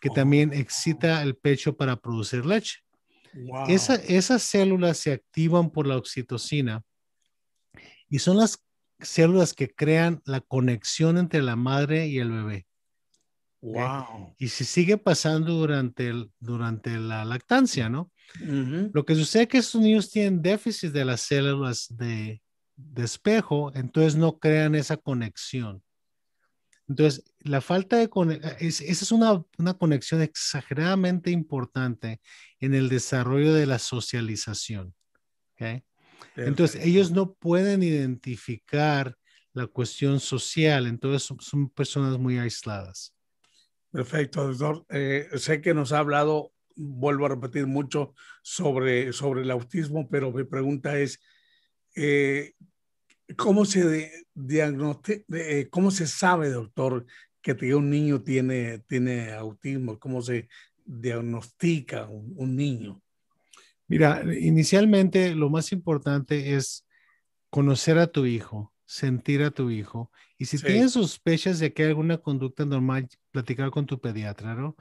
que 0.00 0.08
también 0.08 0.54
excita 0.54 1.22
el 1.22 1.36
pecho 1.36 1.76
para 1.76 1.96
producir 1.96 2.46
leche. 2.46 2.78
esas 3.68 4.42
células 4.42 4.96
se 4.96 5.12
activan 5.12 5.68
por 5.70 5.86
la 5.86 5.98
oxitocina 5.98 6.82
y 8.08 8.20
son 8.20 8.38
las 8.38 8.64
células 9.00 9.52
que 9.52 9.68
crean 9.68 10.22
la 10.24 10.40
conexión 10.40 11.18
entre 11.18 11.42
la 11.42 11.56
madre 11.56 12.06
y 12.06 12.20
el 12.20 12.30
bebé. 12.30 12.66
Wow. 13.64 14.34
Y 14.36 14.48
si 14.48 14.64
sigue 14.64 14.98
pasando 14.98 15.54
durante, 15.54 16.08
el, 16.08 16.30
durante 16.38 16.98
la 16.98 17.24
lactancia, 17.24 17.88
¿no? 17.88 18.12
Lo 18.38 19.06
que 19.06 19.14
sucede 19.14 19.44
es 19.44 19.48
que 19.48 19.58
estos 19.58 19.80
niños 19.80 20.10
tienen 20.10 20.42
déficit 20.42 20.92
de 20.92 21.04
las 21.06 21.22
células 21.22 21.86
de, 21.88 22.42
de 22.76 23.04
espejo, 23.04 23.72
entonces 23.74 24.16
no 24.16 24.38
crean 24.38 24.74
esa 24.74 24.98
conexión. 24.98 25.82
Entonces, 26.88 27.24
la 27.40 27.62
falta 27.62 27.96
de 27.96 28.10
conexión, 28.10 28.54
esa 28.60 28.84
es 28.84 29.12
una, 29.12 29.42
una, 29.56 29.72
conexión 29.72 30.20
exageradamente 30.20 31.30
importante 31.30 32.20
en 32.60 32.74
el 32.74 32.90
desarrollo 32.90 33.54
de 33.54 33.64
la 33.64 33.78
socialización. 33.78 34.94
¿okay? 35.54 35.84
Entonces, 36.36 36.84
ellos 36.84 37.10
no 37.10 37.32
pueden 37.32 37.82
identificar 37.82 39.16
la 39.54 39.66
cuestión 39.66 40.20
social, 40.20 40.86
entonces 40.86 41.34
son 41.40 41.70
personas 41.70 42.18
muy 42.18 42.36
aisladas. 42.36 43.13
Perfecto, 43.94 44.52
doctor. 44.52 44.84
Eh, 44.88 45.28
sé 45.36 45.60
que 45.60 45.72
nos 45.72 45.92
ha 45.92 46.00
hablado, 46.00 46.52
vuelvo 46.74 47.26
a 47.26 47.28
repetir 47.28 47.68
mucho 47.68 48.12
sobre, 48.42 49.12
sobre 49.12 49.42
el 49.42 49.52
autismo, 49.52 50.08
pero 50.08 50.32
mi 50.32 50.42
pregunta 50.42 50.98
es, 50.98 51.20
eh, 51.94 52.54
¿cómo, 53.36 53.64
se 53.64 54.10
eh, 54.34 55.68
¿cómo 55.70 55.92
se 55.92 56.08
sabe, 56.08 56.50
doctor, 56.50 57.06
que 57.40 57.72
un 57.76 57.88
niño 57.88 58.20
tiene, 58.20 58.80
tiene 58.80 59.32
autismo? 59.32 59.96
¿Cómo 60.00 60.22
se 60.22 60.48
diagnostica 60.84 62.08
un, 62.08 62.56
niño? 62.56 63.00
Mira, 63.86 64.24
inicialmente 64.40 65.36
lo 65.36 65.50
más 65.50 65.70
importante 65.70 66.56
es 66.56 66.84
conocer 67.48 67.98
a 67.98 68.08
tu 68.08 68.26
hijo, 68.26 68.73
sentir 68.84 69.42
a 69.42 69.50
tu 69.50 69.70
hijo 69.70 70.10
y 70.36 70.46
si 70.46 70.58
tienes 70.58 70.92
sospechas 70.92 71.58
de 71.58 71.72
que 71.72 71.84
hay 71.84 71.88
alguna 71.90 72.18
conducta 72.18 72.64
normal, 72.64 73.08
platicar 73.30 73.70
con 73.70 73.86
tu 73.86 74.00
pediatra, 74.00 74.54
¿no? 74.54 74.76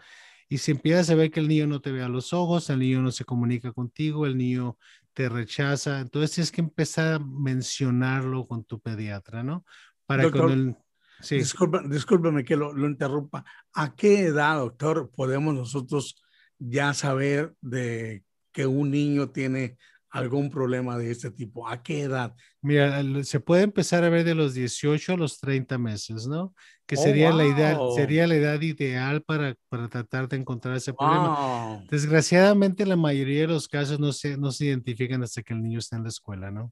Y 0.50 0.58
si 0.58 0.72
empiezas 0.72 1.10
a 1.10 1.16
ver 1.16 1.32
que 1.32 1.40
el 1.40 1.48
niño 1.48 1.68
no 1.68 1.82
te 1.82 1.92
ve 1.92 2.04
a 2.04 2.10
los 2.10 2.34
ojos, 2.34 2.70
el 2.70 2.80
niño 2.80 3.02
no 3.02 3.12
se 3.12 3.26
comunica 3.26 3.72
contigo, 3.72 4.26
el 4.26 4.38
niño 4.38 4.78
te 5.14 5.30
rechaza, 5.30 6.00
entonces 6.00 6.32
tienes 6.32 6.52
que 6.52 6.62
empezar 6.62 7.14
a 7.14 7.20
mencionarlo 7.20 8.46
con 8.46 8.64
tu 8.64 8.80
pediatra, 8.80 9.44
¿no? 9.44 9.66
Para 10.06 10.24
doctor, 10.24 10.52
el... 10.52 10.76
Sí. 11.22 11.38
discúlpeme 11.38 12.44
que 12.44 12.58
lo, 12.58 12.74
lo 12.74 12.88
interrumpa. 12.88 13.46
¿A 13.74 13.96
qué 13.96 14.22
edad, 14.22 14.58
doctor, 14.58 15.12
podemos 15.16 15.54
nosotros 15.54 16.22
ya 16.60 16.94
saber 16.94 17.54
de 17.62 18.24
que 18.52 18.66
un 18.66 18.92
niño 18.92 19.30
tiene 19.30 19.78
algún 20.14 20.52
problema 20.52 20.96
de 20.98 21.10
este 21.10 21.32
tipo? 21.32 21.68
¿A 21.68 21.82
qué 21.82 22.02
edad? 22.04 22.36
Mira, 22.62 23.04
se 23.24 23.40
puede 23.40 23.64
empezar 23.64 24.04
a 24.04 24.10
ver 24.10 24.24
de 24.24 24.36
los 24.36 24.54
18 24.54 25.14
a 25.14 25.18
los 25.18 25.40
30 25.40 25.78
meses, 25.80 26.28
¿no? 26.28 26.54
Que 26.86 26.96
oh, 26.96 27.02
sería, 27.02 27.32
la, 27.32 27.44
edad, 27.44 27.80
sería 27.96 28.28
la 28.28 28.36
edad 28.36 28.62
ideal 28.62 29.24
para, 29.24 29.56
para 29.70 29.90
tratar 29.90 30.30
de 30.30 30.38
encontrar 30.38 30.76
ese 30.76 30.94
problema. 30.94 31.84
Desgraciadamente, 31.90 32.86
la 32.86 32.96
mayoría 32.96 33.42
de 33.42 33.48
los 33.48 33.68
casos 33.68 34.00
no 34.00 34.14
se, 34.14 34.38
no 34.38 34.52
se 34.52 34.66
identifican 34.66 35.24
hasta 35.24 35.42
que 35.42 35.54
el 35.54 35.64
niño 35.64 35.80
está 35.80 35.98
en 35.98 36.04
la 36.04 36.10
escuela, 36.10 36.52
¿no? 36.52 36.72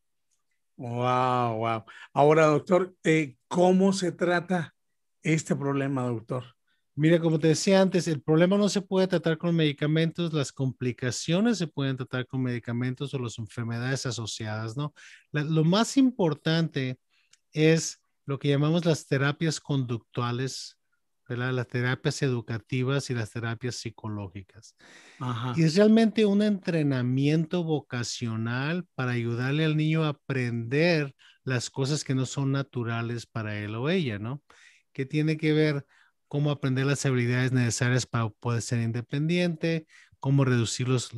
Wow, 0.77 1.57
wow. 1.57 1.83
Ahora, 2.13 2.45
doctor, 2.45 2.95
eh, 3.03 3.37
¿cómo 3.47 3.91
se 3.91 4.11
trata 4.11 4.75
este 5.23 5.55
problema, 5.55 6.03
doctor? 6.03 6.43
Mira, 6.95 7.19
como 7.19 7.39
te 7.39 7.47
decía 7.47 7.81
antes, 7.81 8.07
el 8.07 8.21
problema 8.21 8.57
no 8.57 8.67
se 8.69 8.81
puede 8.81 9.07
tratar 9.07 9.37
con 9.37 9.55
medicamentos, 9.55 10.33
las 10.33 10.51
complicaciones 10.51 11.57
se 11.57 11.67
pueden 11.67 11.97
tratar 11.97 12.27
con 12.27 12.43
medicamentos 12.43 13.13
o 13.13 13.19
las 13.19 13.39
enfermedades 13.39 14.05
asociadas, 14.05 14.75
¿no? 14.75 14.93
lo 15.31 15.63
más 15.63 15.95
importante 15.95 16.99
es 17.53 18.01
lo 18.25 18.39
que 18.39 18.49
llamamos 18.49 18.85
las 18.85 19.07
terapias 19.07 19.59
conductuales 19.59 20.77
las 21.35 21.67
terapias 21.67 22.21
educativas 22.21 23.09
y 23.09 23.13
las 23.13 23.31
terapias 23.31 23.75
psicológicas. 23.75 24.75
Y 25.55 25.63
es 25.63 25.75
realmente 25.75 26.25
un 26.25 26.41
entrenamiento 26.41 27.63
vocacional 27.63 28.85
para 28.95 29.11
ayudarle 29.11 29.65
al 29.65 29.77
niño 29.77 30.03
a 30.03 30.09
aprender 30.09 31.15
las 31.43 31.69
cosas 31.69 32.03
que 32.03 32.15
no 32.15 32.25
son 32.25 32.51
naturales 32.51 33.25
para 33.25 33.57
él 33.57 33.75
o 33.75 33.89
ella, 33.89 34.19
¿no? 34.19 34.43
Que 34.93 35.05
tiene 35.05 35.37
que 35.37 35.53
ver 35.53 35.85
cómo 36.31 36.49
aprender 36.49 36.85
las 36.85 37.05
habilidades 37.05 37.51
necesarias 37.51 38.05
para 38.05 38.29
poder 38.29 38.61
ser 38.61 38.79
independiente, 38.79 39.85
cómo 40.21 40.45
reducir 40.45 40.87
los, 40.87 41.11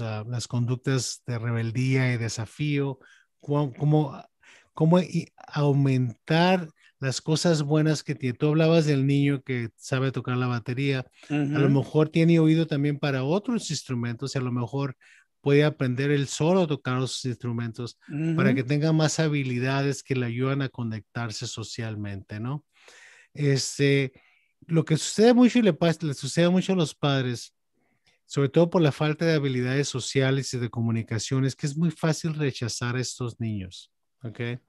ah, 0.00 0.24
las 0.28 0.48
conductas 0.48 1.22
de 1.28 1.38
rebeldía 1.38 2.12
y 2.12 2.16
desafío, 2.16 2.98
cómo, 3.38 3.72
cómo, 3.72 4.20
cómo 4.74 4.98
aumentar 5.46 6.68
las 6.98 7.20
cosas 7.20 7.62
buenas 7.62 8.02
que 8.02 8.16
tiene. 8.16 8.36
Tú 8.36 8.48
hablabas 8.48 8.84
del 8.84 9.06
niño 9.06 9.42
que 9.42 9.68
sabe 9.76 10.10
tocar 10.10 10.36
la 10.36 10.48
batería, 10.48 11.06
a 11.30 11.34
lo 11.34 11.70
mejor 11.70 12.08
tiene 12.08 12.40
oído 12.40 12.66
también 12.66 12.98
para 12.98 13.22
otros 13.22 13.70
instrumentos 13.70 14.34
y 14.34 14.38
a 14.38 14.42
lo 14.42 14.50
mejor 14.50 14.96
puede 15.40 15.62
aprender 15.62 16.10
él 16.10 16.26
solo 16.26 16.62
a 16.62 16.66
tocar 16.66 16.98
los 16.98 17.24
instrumentos 17.26 17.96
para 18.34 18.52
que 18.56 18.64
tenga 18.64 18.92
más 18.92 19.20
habilidades 19.20 20.02
que 20.02 20.16
le 20.16 20.26
ayudan 20.26 20.62
a 20.62 20.68
conectarse 20.68 21.46
socialmente, 21.46 22.40
¿no? 22.40 22.64
Este, 23.34 24.12
lo 24.66 24.84
que 24.84 24.96
sucede 24.96 25.34
mucho 25.34 25.58
y 25.58 25.62
le, 25.62 25.76
le 26.00 26.14
sucede 26.14 26.48
mucho 26.48 26.72
a 26.72 26.76
los 26.76 26.94
padres, 26.94 27.54
sobre 28.26 28.48
todo 28.48 28.70
por 28.70 28.82
la 28.82 28.92
falta 28.92 29.24
de 29.24 29.34
habilidades 29.34 29.88
sociales 29.88 30.52
y 30.54 30.58
de 30.58 30.70
comunicación, 30.70 31.44
es 31.44 31.54
que 31.54 31.66
es 31.66 31.76
muy 31.76 31.90
fácil 31.90 32.34
rechazar 32.34 32.96
a 32.96 33.00
estos 33.00 33.40
niños, 33.40 33.92
¿ok? 34.22 34.60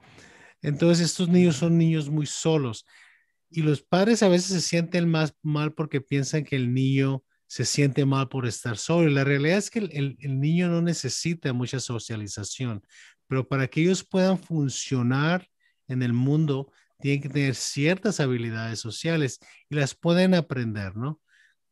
Entonces 0.61 1.05
estos 1.05 1.29
niños 1.29 1.57
son 1.57 1.77
niños 1.77 2.09
muy 2.09 2.25
solos 2.25 2.85
y 3.55 3.61
los 3.61 3.83
padres 3.83 4.23
a 4.23 4.29
veces 4.29 4.47
se 4.47 4.61
sienten 4.61 5.07
más 5.07 5.35
mal 5.43 5.73
porque 5.73 6.01
piensan 6.01 6.43
que 6.43 6.55
el 6.55 6.73
niño 6.73 7.23
se 7.45 7.65
siente 7.65 8.03
mal 8.03 8.27
por 8.27 8.47
estar 8.47 8.77
solo. 8.77 9.07
Y 9.07 9.13
la 9.13 9.23
realidad 9.23 9.59
es 9.59 9.69
que 9.69 9.77
el, 9.77 10.17
niño 10.39 10.69
no 10.69 10.81
necesita 10.81 11.53
mucha 11.53 11.79
socialización, 11.79 12.81
pero 13.27 13.47
para 13.47 13.67
que 13.67 13.81
ellos 13.81 14.03
puedan 14.03 14.39
funcionar 14.39 15.47
en 15.87 16.01
el 16.01 16.13
mundo, 16.13 16.71
tienen 17.03 17.21
que 17.21 17.27
tener 17.27 17.53
ciertas 17.53 18.21
habilidades 18.21 18.79
sociales 18.79 19.41
y 19.69 19.75
las 19.75 19.93
pueden 19.93 20.33
aprender, 20.33 20.95
¿no? 20.95 21.19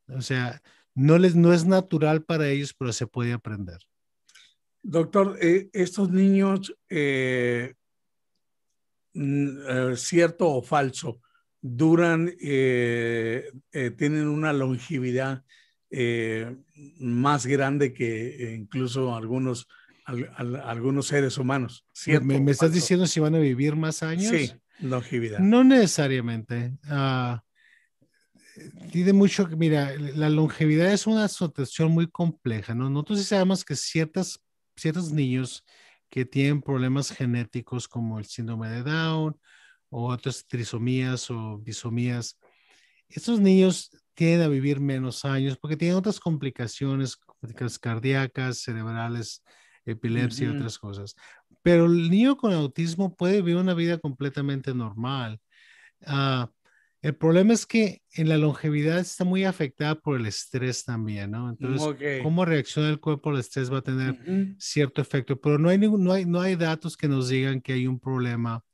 O 0.08 0.20
sea, 0.20 0.60
no, 0.94 1.16
les, 1.16 1.34
no 1.34 1.54
es 1.54 1.64
natural 1.64 2.22
para 2.22 2.50
ellos, 2.50 2.74
pero 2.78 2.92
se 2.92 3.06
puede 3.06 3.32
aprender. 3.32 3.78
Doctor, 4.82 5.38
eh, 5.40 5.70
estos 5.72 6.10
niños 6.10 6.76
eh, 6.90 7.72
eh, 9.14 9.94
cierto 9.96 10.50
o 10.50 10.60
falso, 10.60 11.22
duran, 11.62 12.30
eh, 12.38 13.50
tienen 13.96 14.28
una 14.28 14.52
longevidad 14.52 15.46
más 16.98 17.46
grande 17.46 17.94
que 17.94 18.54
incluso 18.54 19.16
algunos, 19.16 19.66
algunos 20.04 21.06
seres 21.06 21.38
humanos. 21.38 21.86
¿cierto 21.94 22.26
¿Me, 22.26 22.50
estás 22.50 22.74
diciendo 22.74 23.06
si 23.06 23.18
van 23.18 23.34
a 23.34 23.38
vivir 23.38 23.76
más 23.76 24.02
años? 24.02 24.30
Sí, 24.30 24.52
longevidad. 24.80 25.38
No 25.38 25.64
necesariamente. 25.64 26.76
Ah, 26.88 27.42
tiene 28.90 29.12
mucho, 29.12 29.46
mira, 29.48 29.94
la 29.96 30.28
longevidad 30.28 30.92
es 30.92 31.06
una 31.06 31.24
asociación 31.24 31.92
muy 31.92 32.08
compleja, 32.10 32.74
¿no? 32.74 32.90
Nosotros 32.90 33.24
sabemos 33.24 33.64
que 33.64 33.76
ciertas, 33.76 34.40
ciertos 34.76 35.12
niños 35.12 35.64
que 36.10 36.24
tienen 36.24 36.60
problemas 36.60 37.10
genéticos 37.10 37.88
como 37.88 38.18
el 38.18 38.26
síndrome 38.26 38.68
de 38.68 38.82
Down 38.82 39.38
o 39.88 40.12
otras 40.12 40.46
trisomías 40.46 41.30
o 41.30 41.58
bisomías, 41.58 42.38
estos 43.08 43.40
niños 43.40 43.90
tienden 44.14 44.42
a 44.42 44.48
vivir 44.48 44.80
menos 44.80 45.24
años 45.24 45.56
porque 45.56 45.76
tienen 45.76 45.96
otras 45.96 46.20
complicaciones, 46.20 47.18
cardíacas, 47.80 48.58
cerebrales, 48.58 49.42
epilepsia 49.84 50.46
y 50.48 50.50
otras 50.50 50.78
cosas. 50.78 51.14
Pero 51.62 51.86
el 51.86 52.10
niño 52.10 52.36
con 52.36 52.52
autismo 52.52 53.14
puede 53.14 53.36
vivir 53.36 53.56
una 53.56 53.74
vida 53.74 53.98
completamente 53.98 54.74
normal. 54.74 55.40
Uh, 56.00 56.46
el 57.02 57.16
problema 57.16 57.52
es 57.52 57.66
que 57.66 58.00
en 58.12 58.28
la 58.28 58.38
longevidad 58.38 59.00
está 59.00 59.24
muy 59.24 59.44
afectada 59.44 59.96
por 59.96 60.20
el 60.20 60.26
estrés 60.26 60.84
también, 60.84 61.32
¿no? 61.32 61.50
Entonces, 61.50 62.22
cómo 62.22 62.44
reacciona 62.44 62.88
el 62.90 63.00
cuerpo 63.00 63.30
al 63.30 63.40
estrés 63.40 63.72
va 63.72 63.78
a 63.78 63.82
tener 63.82 64.16
cierto 64.58 65.02
efecto, 65.02 65.40
pero 65.40 65.58
no 65.58 65.68
hay, 65.68 65.78
ningún, 65.78 66.04
no, 66.04 66.12
hay, 66.12 66.24
no 66.24 66.40
hay 66.40 66.54
datos 66.54 66.96
que 66.96 67.08
nos 67.08 67.28
digan 67.28 67.60
que 67.60 67.72
hay 67.72 67.88
un 67.88 67.98
problema 67.98 68.64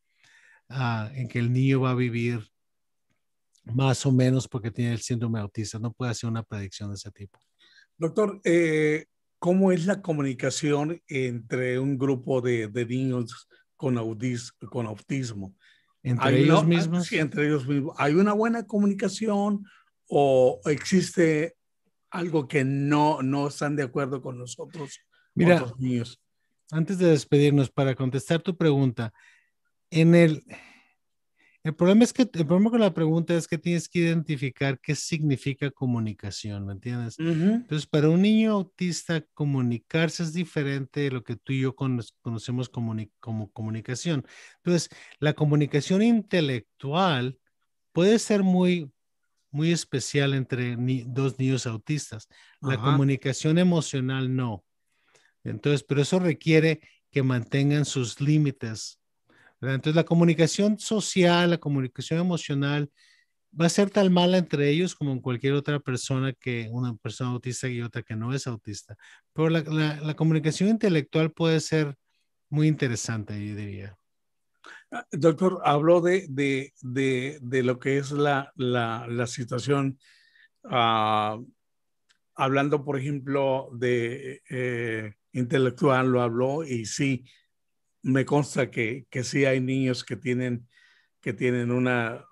ah, 0.68 1.10
en 1.14 1.26
que 1.26 1.38
el 1.38 1.50
niño 1.50 1.80
va 1.80 1.92
a 1.92 1.94
vivir 1.94 2.46
más 3.64 4.04
o 4.04 4.12
menos 4.12 4.46
porque 4.46 4.70
tiene 4.70 4.92
el 4.92 5.00
síndrome 5.00 5.40
autista. 5.40 5.78
No 5.78 5.94
puede 5.94 6.10
hacer 6.10 6.28
una 6.28 6.42
predicción 6.42 6.90
de 6.90 6.96
ese 6.96 7.10
tipo. 7.10 7.38
Doctor, 7.96 8.42
eh, 8.44 9.06
¿cómo 9.38 9.72
es 9.72 9.86
la 9.86 10.02
comunicación 10.02 11.02
entre 11.08 11.78
un 11.78 11.98
grupo 11.98 12.40
de, 12.40 12.68
niños 12.88 13.48
con, 13.76 13.96
con 14.70 14.86
autismo? 14.86 15.54
¿Entre 16.02 16.40
ellos 16.40 16.66
mismos? 16.66 17.06
Sí, 17.06 17.18
entre 17.18 17.46
ellos 17.46 17.66
mismos. 17.66 17.94
¿Hay 17.98 18.14
una 18.14 18.32
buena 18.32 18.66
comunicación 18.66 19.64
o 20.06 20.60
existe 20.66 21.56
algo 22.10 22.48
que 22.48 22.64
no, 22.64 23.22
no 23.22 23.48
están 23.48 23.76
de 23.76 23.82
acuerdo 23.82 24.22
con 24.22 24.38
nosotros? 24.38 25.00
Mira, 25.34 25.64
niños? 25.78 26.20
antes 26.70 26.98
de 26.98 27.10
despedirnos, 27.10 27.70
para 27.70 27.94
contestar 27.94 28.42
tu 28.42 28.56
pregunta, 28.56 29.12
en 29.90 30.14
el, 30.14 30.44
el 31.68 31.74
problema 31.74 32.02
es 32.02 32.14
que 32.14 32.22
el 32.22 32.46
problema 32.46 32.70
con 32.70 32.80
la 32.80 32.94
pregunta 32.94 33.34
es 33.34 33.46
que 33.46 33.58
tienes 33.58 33.90
que 33.90 33.98
identificar 33.98 34.80
qué 34.80 34.94
significa 34.94 35.70
comunicación, 35.70 36.64
¿me 36.64 36.72
entiendes? 36.72 37.18
Entonces, 37.18 37.86
para 37.86 38.08
un 38.08 38.22
niño 38.22 38.52
autista, 38.52 39.20
comunicarse 39.34 40.22
es 40.22 40.32
diferente 40.32 41.00
de 41.00 41.10
lo 41.10 41.22
que 41.22 41.36
tú 41.36 41.52
y 41.52 41.60
yo 41.60 41.76
conocemos 41.76 42.70
como, 42.70 42.96
como 43.20 43.52
comunicación. 43.52 44.24
Entonces, 44.64 44.88
la 45.18 45.34
comunicación 45.34 46.00
intelectual 46.00 47.38
puede 47.92 48.18
ser 48.18 48.42
muy, 48.42 48.90
muy 49.50 49.70
especial 49.70 50.32
entre 50.32 50.74
dos 51.06 51.38
niños 51.38 51.66
autistas. 51.66 52.28
La 52.62 52.78
comunicación 52.78 53.58
emocional 53.58 54.34
no. 54.34 54.64
Entonces, 55.44 55.84
pero 55.86 56.00
eso 56.00 56.18
requiere 56.18 56.80
que 57.10 57.22
mantengan 57.22 57.84
sus 57.84 58.22
límites 58.22 58.97
entonces 59.60 59.94
la 59.94 60.04
comunicación 60.04 60.78
social, 60.78 61.50
la 61.50 61.58
comunicación 61.58 62.20
emocional 62.20 62.90
va 63.58 63.66
a 63.66 63.70
ser 63.70 63.90
tan 63.90 64.12
mala 64.12 64.38
entre 64.38 64.68
ellos 64.70 64.94
como 64.94 65.12
en 65.12 65.20
cualquier 65.20 65.54
otra 65.54 65.80
persona 65.80 66.32
que 66.32 66.68
una 66.70 66.94
persona 66.96 67.30
autista 67.30 67.68
y 67.68 67.82
otra 67.82 68.02
que 68.02 68.16
no 68.16 68.32
es 68.34 68.46
autista. 68.46 68.96
Pero 69.32 69.48
la, 69.48 70.14
comunicación 70.14 70.68
intelectual 70.68 71.32
puede 71.32 71.60
ser 71.60 71.96
muy 72.50 72.68
interesante, 72.68 73.34
yo 73.34 73.54
diría. 73.54 73.96
Ah, 74.90 75.06
doctor, 75.12 75.60
habló 75.64 76.00
de, 76.00 76.26
de, 76.28 77.62
lo 77.62 77.78
que 77.78 77.98
es 77.98 78.10
la, 78.12 78.52
la, 78.56 79.26
situación, 79.26 79.98
ah, 80.64 81.38
hablando, 82.34 82.84
por 82.84 82.98
ejemplo, 82.98 83.70
de 83.72 84.42
eh, 84.48 85.14
intelectual, 85.32 86.10
lo 86.10 86.22
habló 86.22 86.64
y 86.64 86.86
sí, 86.86 87.24
me 88.02 88.24
consta 88.24 88.70
que, 88.70 89.06
que 89.10 89.24
sí 89.24 89.44
hay 89.44 89.60
niños 89.60 90.04
que 90.04 90.16
tienen, 90.16 90.66
que 91.20 91.32
tienen 91.32 91.70
una, 91.70 92.24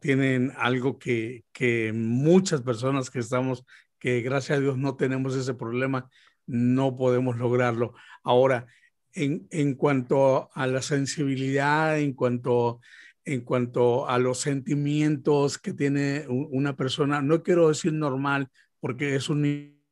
tienen 0.00 0.52
algo 0.56 0.98
que, 0.98 1.44
que 1.52 1.92
muchas 1.94 2.62
personas 2.62 3.10
que 3.10 3.20
estamos, 3.20 3.64
que 3.98 4.20
gracias 4.20 4.58
a 4.58 4.60
Dios 4.60 4.76
no 4.76 4.96
tenemos 4.96 5.34
ese 5.36 5.54
problema, 5.54 6.08
no 6.46 6.96
podemos 6.96 7.36
lograrlo. 7.36 7.94
Ahora, 8.22 8.66
en, 9.14 9.46
en 9.50 9.74
cuanto 9.74 10.50
a 10.54 10.66
la 10.66 10.82
sensibilidad, 10.82 11.98
en 11.98 12.12
cuanto, 12.12 12.80
en 13.24 13.42
cuanto 13.42 14.08
a 14.08 14.18
los 14.18 14.38
sentimientos 14.38 15.58
que 15.58 15.72
tiene 15.72 16.26
una 16.28 16.76
persona, 16.76 17.22
no 17.22 17.42
quiero 17.42 17.68
decir 17.68 17.92
normal, 17.92 18.48
porque 18.80 19.14
es 19.14 19.28
un 19.28 19.42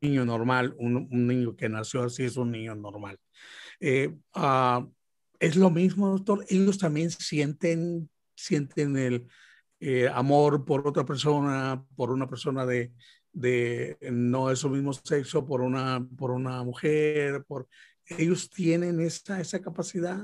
niño 0.00 0.24
normal, 0.24 0.74
un, 0.78 1.08
un 1.10 1.26
niño 1.26 1.54
que 1.56 1.68
nació 1.68 2.02
así 2.02 2.24
es 2.24 2.36
un 2.36 2.50
niño 2.50 2.74
normal. 2.74 3.18
Eh, 3.80 4.14
ah, 4.34 4.86
es 5.38 5.56
lo 5.56 5.70
mismo, 5.70 6.10
doctor. 6.10 6.44
Ellos 6.48 6.78
también 6.78 7.10
sienten, 7.10 8.08
sienten 8.34 8.96
el 8.96 9.26
eh, 9.80 10.08
amor 10.08 10.64
por 10.64 10.86
otra 10.86 11.04
persona, 11.04 11.84
por 11.96 12.10
una 12.10 12.28
persona 12.28 12.66
de, 12.66 12.92
de 13.32 13.96
no 14.12 14.48
de 14.48 14.56
su 14.56 14.68
mismo 14.68 14.92
sexo, 14.92 15.46
por 15.46 15.62
una, 15.62 16.06
por 16.16 16.30
una 16.30 16.62
mujer, 16.62 17.44
por 17.44 17.68
ellos 18.18 18.50
tienen 18.50 19.00
esa, 19.00 19.40
esa 19.40 19.60
capacidad. 19.60 20.20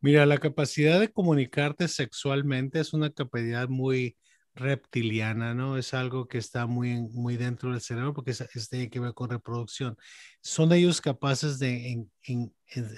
Mira, 0.00 0.26
la 0.26 0.38
capacidad 0.38 1.00
de 1.00 1.10
comunicarte 1.10 1.88
sexualmente 1.88 2.78
es 2.78 2.92
una 2.92 3.10
capacidad 3.10 3.68
muy 3.68 4.16
reptiliana, 4.54 5.54
¿no? 5.54 5.76
Es 5.78 5.94
algo 5.94 6.28
que 6.28 6.38
está 6.38 6.66
muy, 6.66 7.02
muy 7.02 7.36
dentro 7.36 7.72
del 7.72 7.80
cerebro 7.80 8.14
porque 8.14 8.30
es, 8.32 8.68
tiene 8.70 8.90
que 8.90 9.00
ver 9.00 9.14
con 9.14 9.30
reproducción. 9.30 9.96
¿Son 10.42 10.72
ellos 10.72 11.00
capaces 11.00 11.58
de 11.58 12.06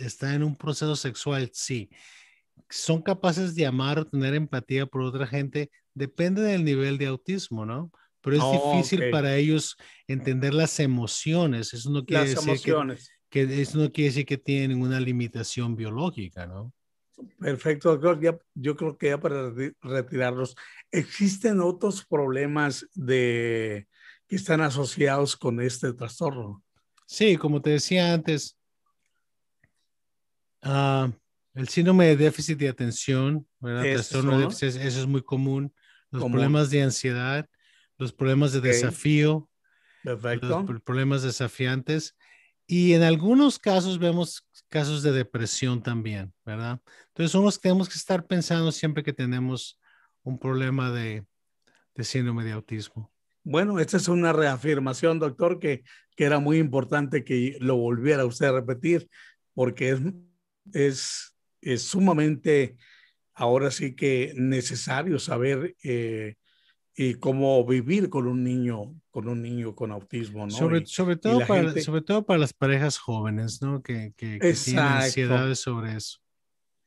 estar 0.00 0.34
en 0.34 0.42
un 0.42 0.56
proceso 0.56 0.96
sexual? 0.96 1.50
Sí. 1.52 1.90
son 2.70 3.02
capaces 3.02 3.54
de 3.54 3.66
amar 3.66 3.98
o 3.98 4.06
tener 4.06 4.34
empatía 4.34 4.86
por 4.86 5.02
otra 5.02 5.26
gente, 5.26 5.70
depende 5.94 6.42
del 6.42 6.64
nivel 6.64 6.98
de 6.98 7.06
autismo, 7.06 7.64
¿no? 7.66 7.90
Pero 8.22 8.36
es 8.36 8.42
Oh, 8.44 8.52
difícil 8.52 9.04
ok. 9.04 9.10
para 9.10 9.36
ellos 9.36 9.76
entender 10.08 10.52
las 10.54 10.80
emociones. 10.80 11.72
Eso 11.74 11.90
no 11.90 12.04
quiere 12.04 12.24
Las 12.24 12.30
decir 12.30 12.60
que, 12.62 12.72
emociones. 12.72 13.14
que 13.30 13.62
eso 13.62 13.78
no 13.78 13.92
quiere 13.92 14.08
decir 14.10 14.26
que 14.26 14.38
tienen 14.38 14.70
ninguna 14.70 15.00
limitación 15.00 15.76
biológica, 15.76 16.46
¿no? 16.46 16.72
Perfecto, 17.38 17.90
doctor. 17.90 18.20
Ya, 18.20 18.38
yo 18.55 18.76
creo 18.76 18.96
que 18.96 19.09
ya 19.09 19.20
para 19.20 19.50
reti- 19.50 19.74
retirarlos, 19.83 20.57
¿existen 20.90 21.61
otros 21.61 22.05
problemas 22.05 22.87
de, 22.94 23.88
que 24.26 24.37
están 24.37 24.61
asociados 24.61 25.37
con 25.37 25.61
este 25.61 25.92
trastorno? 25.92 26.62
Sí, 27.07 27.37
como 27.37 27.62
te 27.62 27.70
decía 27.70 28.12
antes, 28.12 28.59
ah, 30.62 31.11
el 31.55 31.68
síndrome 31.68 32.07
de 32.07 32.16
déficit 32.16 32.59
de 32.59 32.68
atención, 32.68 33.46
Trastorno 33.61 34.38
de 34.38 34.44
déficit, 34.44 34.81
eso 34.83 35.00
es 35.00 35.07
muy 35.07 35.22
común. 35.22 35.74
Los 36.11 36.22
Común. 36.22 36.33
problemas 36.33 36.70
de 36.70 36.83
ansiedad, 36.83 37.48
los 37.98 38.12
problemas 38.12 38.52
de 38.52 38.61
desafío, 38.61 39.48
los 40.02 40.20
Perfecto. 40.20 40.66
problemas 40.85 41.22
desafiantes. 41.22 42.16
Y 42.66 42.94
en 42.94 43.02
algunos 43.02 43.59
casos 43.59 43.98
vemos 43.98 44.44
casos 44.68 45.02
de 45.02 45.12
depresión 45.12 45.83
también, 45.83 46.33
¿verdad? 46.44 46.81
Entonces, 47.09 47.31
son 47.31 47.48
tenemos 47.61 47.88
que 47.88 47.94
estar 47.94 48.26
pensando 48.26 48.72
siempre 48.72 49.05
que 49.05 49.12
tenemos 49.12 49.79
un 50.22 50.38
problema 50.38 50.90
de, 50.90 51.24
de 51.94 52.05
síndrome 52.05 52.44
de 52.44 52.52
autismo. 52.52 53.12
Bueno, 53.44 53.79
esta 53.79 53.96
es 53.96 54.09
una 54.09 54.33
reafirmación, 54.33 55.20
doctor, 55.20 55.61
que, 55.61 55.85
que 56.16 56.24
era 56.24 56.40
muy 56.40 56.59
importante 56.59 57.22
que 57.22 57.57
lo 57.61 57.76
volviera 57.76 58.26
usted 58.26 58.46
a 58.46 58.52
repetir, 58.52 59.09
porque 59.55 59.90
es, 59.90 60.00
es, 60.72 61.37
es 61.61 61.83
sumamente, 61.83 62.76
ahora 63.33 63.70
sí 63.70 63.94
que 63.94 64.33
necesario 64.35 65.20
saber 65.20 65.76
eh, 65.85 66.35
y 66.98 67.14
cómo 67.14 67.64
vivir 67.66 68.09
con 68.09 68.26
un 68.26 68.42
niño, 68.42 68.94
con 69.11 69.28
un 69.28 69.42
niño 69.42 69.74
con 69.74 69.92
autismo, 69.92 70.46
¿no? 70.46 70.50
Sobre, 70.50 70.78
Y- 70.80 70.87
sobre, 70.87 71.16
todo 71.16 71.46
para, 71.46 71.64
gente- 71.64 71.82
sobre 71.82 72.00
todo 72.00 72.24
para 72.24 72.38
las 72.38 72.54
parejas 72.54 72.96
jóvenes, 72.98 73.61
¿no? 73.61 73.82
Que, 73.82 74.14
que, 74.16 74.38
que 74.38 74.52
tienen 74.54 74.82
ansiedades 74.85 75.61
sobre 75.61 75.94
eso. 75.96 76.18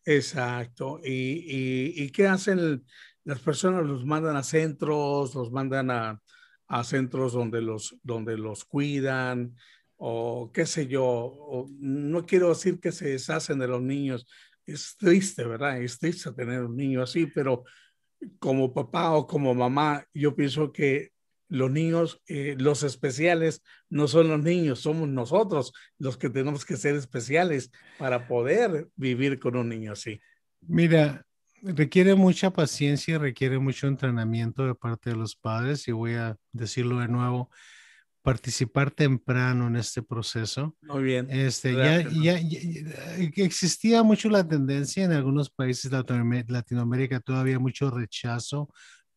Exacto. 0.06 1.00
¿Y, 1.04 1.12
y, 1.12 2.04
y 2.04 2.10
qué 2.12 2.28
hacen 2.28 2.84
las 3.24 3.39
personas? 3.39 3.86
Los 3.86 4.06
mandan 4.06 4.36
a 4.36 4.43
centros, 4.43 5.36
los 5.36 5.52
mandan 5.52 5.91
a, 5.91 6.22
a 6.67 6.84
centros 6.84 7.34
donde 7.34 7.62
los, 7.62 7.95
donde 8.02 8.38
los 8.38 8.65
cuidan 8.65 9.56
o 9.98 10.50
qué 10.52 10.65
sé 10.65 10.88
yo. 10.88 11.04
o- 11.06 11.69
no 11.80 12.26
quiero 12.26 12.50
decir 12.50 12.80
que 12.80 12.91
se 12.91 13.10
deshacen 13.10 13.60
de 13.60 13.67
los 13.67 13.82
niños. 13.82 14.26
Es 14.65 14.95
triste, 14.98 15.43
¿verdad? 15.45 15.82
Es 15.82 16.00
triste 16.00 16.32
tener 16.32 16.63
un 16.63 16.76
niño 16.76 17.02
así, 17.04 17.28
pero 17.28 17.63
como 18.39 18.73
papá 18.73 19.12
o 19.12 19.27
como 19.27 19.53
mamá, 19.53 20.05
yo 20.13 20.36
pienso 20.36 20.71
que 20.71 21.12
los 21.47 21.71
niños, 21.71 22.21
eh, 22.27 22.55
los 22.60 22.84
especiales, 22.84 23.63
no 23.89 24.08
son 24.08 24.27
los 24.27 24.41
niños, 24.41 24.82
somos 24.82 25.10
nosotros 25.10 25.73
los 25.97 26.17
que 26.17 26.29
tenemos 26.29 26.63
que 26.63 26.77
ser 26.77 26.95
especiales 26.95 27.71
para 27.97 28.27
poder 28.27 28.88
vivir 28.95 29.39
con 29.39 29.55
un 29.55 29.69
niño 29.69 29.93
así. 29.93 30.21
Mira, 30.62 31.25
requiere 31.62 32.15
mucha 32.15 32.51
paciencia 32.51 33.17
requiere 33.17 33.60
mucho 33.60 33.88
entrenamiento 33.88 34.65
de 34.65 34.75
parte 34.75 35.10
de 35.10 35.15
los 35.15 35.36
padres 35.36 35.88
y 35.88 35.91
voy 35.91 36.13
a 36.13 36.38
decirlo 36.51 36.99
de 36.99 37.08
nuevo, 37.08 37.49
participar 38.30 38.92
temprano 38.92 39.68
en 39.68 39.76
este 39.76 40.04
proceso. 40.04 40.78
Muy 40.82 41.04
bien. 41.04 41.28
Este, 41.32 41.74
ya, 41.74 42.02
ya, 42.02 42.39
ya- 42.39 43.44
existía 43.44 44.04
mucho 44.04 44.30
la 44.30 44.48
tendencia 44.48 45.04
en 45.04 45.12
algunos 45.13 45.50
países 45.50 45.89
de 45.89 45.98
Latinoamé- 45.98 46.46
Latinoamérica, 46.48 47.20
todavía 47.20 47.58
mucho 47.58 47.89
rechazo 47.89 48.70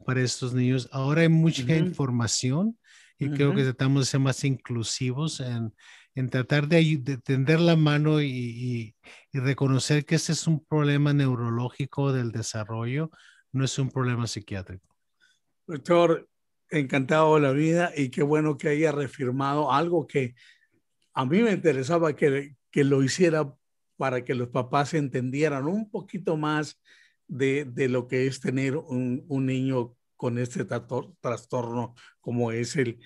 para 0.07 0.23
estos 0.23 0.55
niños. 0.55 0.89
Ahora 0.93 1.23
hay 1.23 1.29
mucha 1.29 1.63
Ujú. 1.63 1.75
información 1.75 2.79
y 3.19 3.29
creo 3.29 3.55
que 3.55 3.63
tratamos 3.65 4.01
de 4.03 4.07
ser 4.07 4.21
más 4.21 4.43
inclusivos 4.45 5.41
en, 5.41 5.75
en 6.15 6.29
tratar 6.31 6.67
de, 6.67 6.99
de 7.01 7.19
tender 7.19 7.61
la 7.61 7.77
mano 7.77 8.21
y, 8.21 8.27
y- 8.31 8.97
y 9.31 9.39
reconocer 9.39 10.05
que 10.07 10.15
este 10.17 10.33
es 10.33 10.47
un 10.47 10.65
problema 10.65 11.13
neurológico 11.13 12.13
del 12.13 12.33
desarrollo, 12.33 13.11
no 13.53 13.65
es 13.65 13.79
un 13.79 13.91
problema 13.91 14.27
psiquiátrico. 14.27 14.89
Doctor, 15.67 16.29
encantado 16.73 17.35
de 17.37 17.41
la 17.43 17.53
vida 17.53 17.93
y 17.97 18.09
qué 18.11 18.23
bueno 18.23 18.57
que 18.59 18.69
haya 18.69 18.91
reafirmado 18.93 19.71
algo 19.73 20.07
que 20.07 20.35
a 21.15 21.25
mí 21.25 21.43
me 21.43 21.53
interesaba 21.53 22.17
que, 22.17 22.57
que 22.71 22.85
lo 22.85 23.03
hiciera 23.03 23.55
para 23.97 24.25
que 24.25 24.35
los 24.35 24.49
papás 24.49 24.95
entendieran 24.95 25.67
un 25.67 25.91
poquito 25.91 26.37
más 26.37 26.81
de, 27.29 27.65
de 27.67 27.89
lo 27.89 28.09
que 28.09 28.27
es 28.27 28.41
tener 28.41 28.77
un, 28.77 29.25
un 29.29 29.47
niño 29.47 29.95
con 30.17 30.39
este 30.39 30.67
trator- 30.67 31.15
trastorno 31.21 31.95
como 32.21 32.51
es 32.53 32.75
el, 32.77 32.99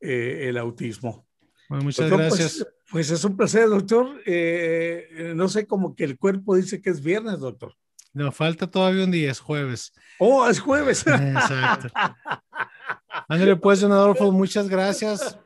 eh, 0.00 0.46
el 0.48 0.58
autismo. 0.58 1.26
Bueno, 1.68 1.84
muchas 1.84 2.08
Doctor, 2.10 2.28
pues- 2.28 2.38
gracias. 2.40 2.68
Pues, 2.90 3.10
es 3.10 3.24
un 3.24 3.36
placer, 3.36 3.68
doctor. 3.68 4.20
Eh, 4.26 5.08
eh, 5.10 5.32
no 5.34 5.48
sé, 5.48 5.66
como 5.66 5.96
que 5.96 6.04
el 6.04 6.18
cuerpo 6.18 6.54
dice 6.54 6.80
que 6.82 6.90
es 6.90 7.02
viernes, 7.02 7.40
doctor. 7.40 7.74
Nos 8.14 8.34
falta 8.34 8.66
todavía 8.70 9.04
un 9.04 9.10
día, 9.10 9.30
es 9.30 9.40
jueves. 9.40 9.92
Oh, 10.18 10.48
es 10.48 10.60
jueves. 10.60 11.04
Exacto. 11.06 11.88
Ándale, 13.28 13.56
pues, 13.56 13.80
don 13.80 13.92
Adolfo, 13.92 14.30
muchas 14.32 14.68
gracias. 14.68 15.38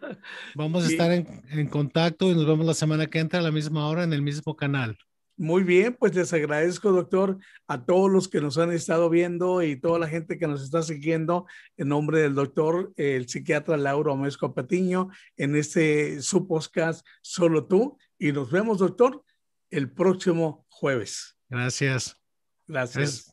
Vamos 0.55 0.85
a 0.85 0.87
Sí. 0.87 0.93
estar 0.93 1.11
en, 1.13 1.43
en 1.51 1.67
contacto 1.69 2.27
y 2.31 2.35
nos 2.35 2.47
vemos 2.47 2.67
la 2.67 2.75
semana 2.75 3.07
que 3.07 3.19
entra 3.19 3.41
a 3.41 3.43
la 3.43 3.51
misma 3.51 3.89
hora 3.89 4.05
en 4.05 4.13
el 4.13 4.23
mismo 4.23 4.55
canal. 4.57 4.99
Muy 5.41 5.63
bien, 5.63 5.95
pues 5.99 6.17
les 6.17 6.33
agradezco, 6.33 6.91
doctor, 6.91 7.39
a 7.69 7.85
todos 7.85 8.11
los 8.11 8.27
que 8.27 8.41
nos 8.41 8.59
han 8.59 8.73
estado 8.73 9.09
viendo 9.09 9.63
y 9.63 9.77
toda 9.77 10.01
la 10.01 10.09
gente 10.09 10.37
que 10.37 10.49
nos 10.49 10.63
está 10.65 10.83
siguiendo 10.83 11.47
en 11.77 11.89
nombre 11.89 12.21
del 12.21 12.35
doctor, 12.35 12.93
el 12.97 13.29
psiquiatra 13.29 13.77
Lauro 13.77 14.13
Amesco 14.15 14.53
Patiño, 14.53 15.11
en 15.37 15.55
este 15.55 16.21
su 16.23 16.49
podcast 16.49 17.07
Solo 17.23 17.67
tú. 17.67 17.97
Y 18.19 18.33
nos 18.33 18.51
vemos, 18.51 18.79
doctor, 18.79 19.23
el 19.71 19.93
próximo 19.93 20.67
jueves. 20.69 21.37
Gracias. 21.49 22.17
Gracias. 22.69 23.33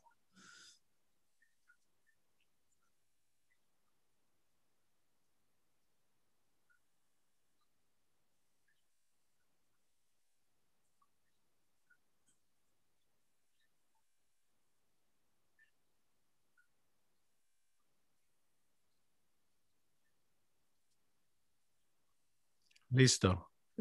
Listo. 22.90 23.52